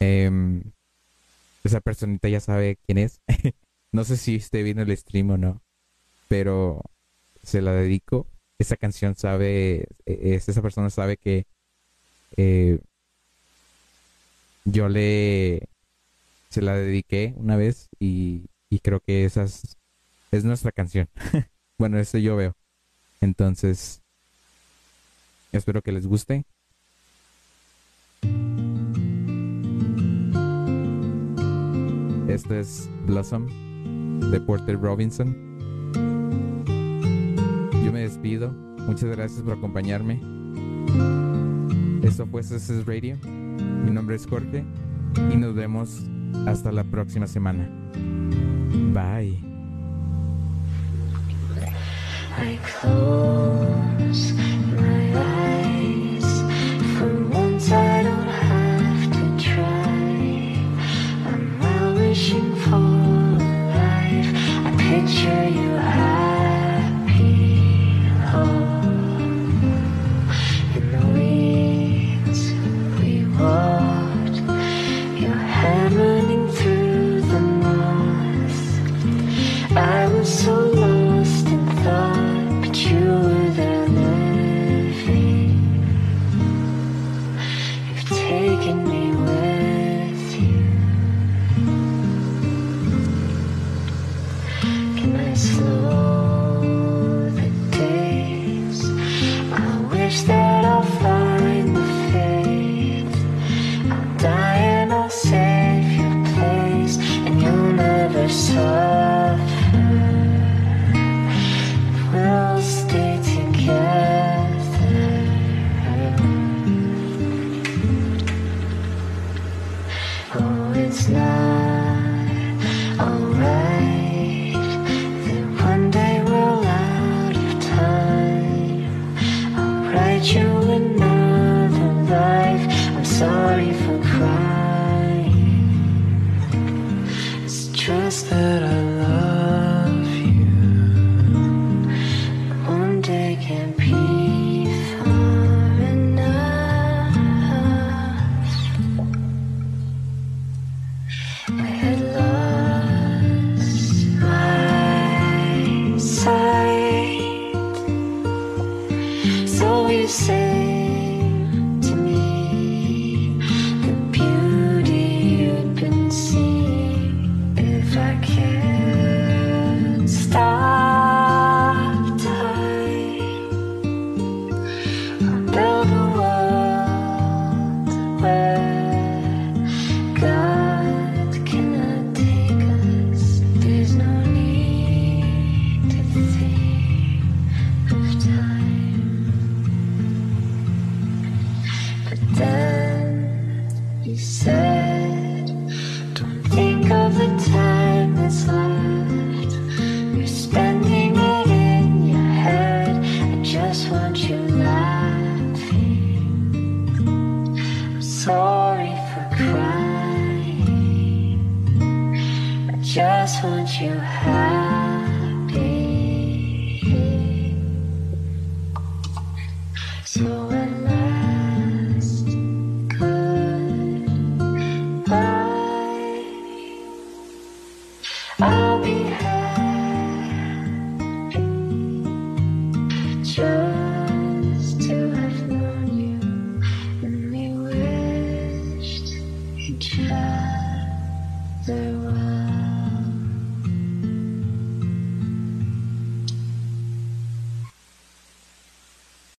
Em, 0.00 0.62
esa 1.66 1.80
personita 1.80 2.28
ya 2.28 2.40
sabe 2.40 2.78
quién 2.86 2.98
es. 2.98 3.20
no 3.92 4.04
sé 4.04 4.16
si 4.16 4.36
esté 4.36 4.62
viendo 4.62 4.82
el 4.82 4.96
stream 4.96 5.30
o 5.30 5.38
no, 5.38 5.62
pero 6.28 6.82
se 7.42 7.62
la 7.62 7.72
dedico. 7.72 8.26
Esa 8.58 8.76
canción 8.76 9.16
sabe, 9.16 9.88
e- 10.06 10.34
es- 10.34 10.48
esa 10.48 10.62
persona 10.62 10.90
sabe 10.90 11.16
que 11.18 11.46
eh, 12.36 12.80
yo 14.64 14.88
le 14.88 15.68
se 16.50 16.62
la 16.62 16.74
dediqué 16.76 17.34
una 17.36 17.56
vez 17.56 17.88
y, 18.00 18.46
y 18.70 18.80
creo 18.80 19.00
que 19.00 19.24
esa 19.24 19.44
es, 19.44 19.76
es 20.32 20.44
nuestra 20.44 20.72
canción. 20.72 21.08
bueno, 21.78 21.98
eso 21.98 22.18
yo 22.18 22.36
veo. 22.36 22.56
Entonces, 23.20 24.02
espero 25.52 25.82
que 25.82 25.92
les 25.92 26.06
guste. 26.06 26.44
Esto 32.36 32.54
es 32.54 32.90
Blossom 33.06 33.46
de 34.30 34.38
Porter 34.42 34.78
Robinson. 34.78 35.34
Yo 37.82 37.90
me 37.90 38.02
despido. 38.02 38.52
Muchas 38.86 39.08
gracias 39.16 39.40
por 39.40 39.54
acompañarme. 39.54 40.20
Esto 42.02 42.26
fue 42.26 42.42
CSS 42.42 42.84
Radio. 42.84 43.16
Mi 43.24 43.90
nombre 43.90 44.16
es 44.16 44.26
Jorge 44.26 44.66
y 45.32 45.36
nos 45.38 45.54
vemos 45.54 46.02
hasta 46.46 46.70
la 46.72 46.84
próxima 46.84 47.26
semana. 47.26 47.70
Bye. 48.92 49.40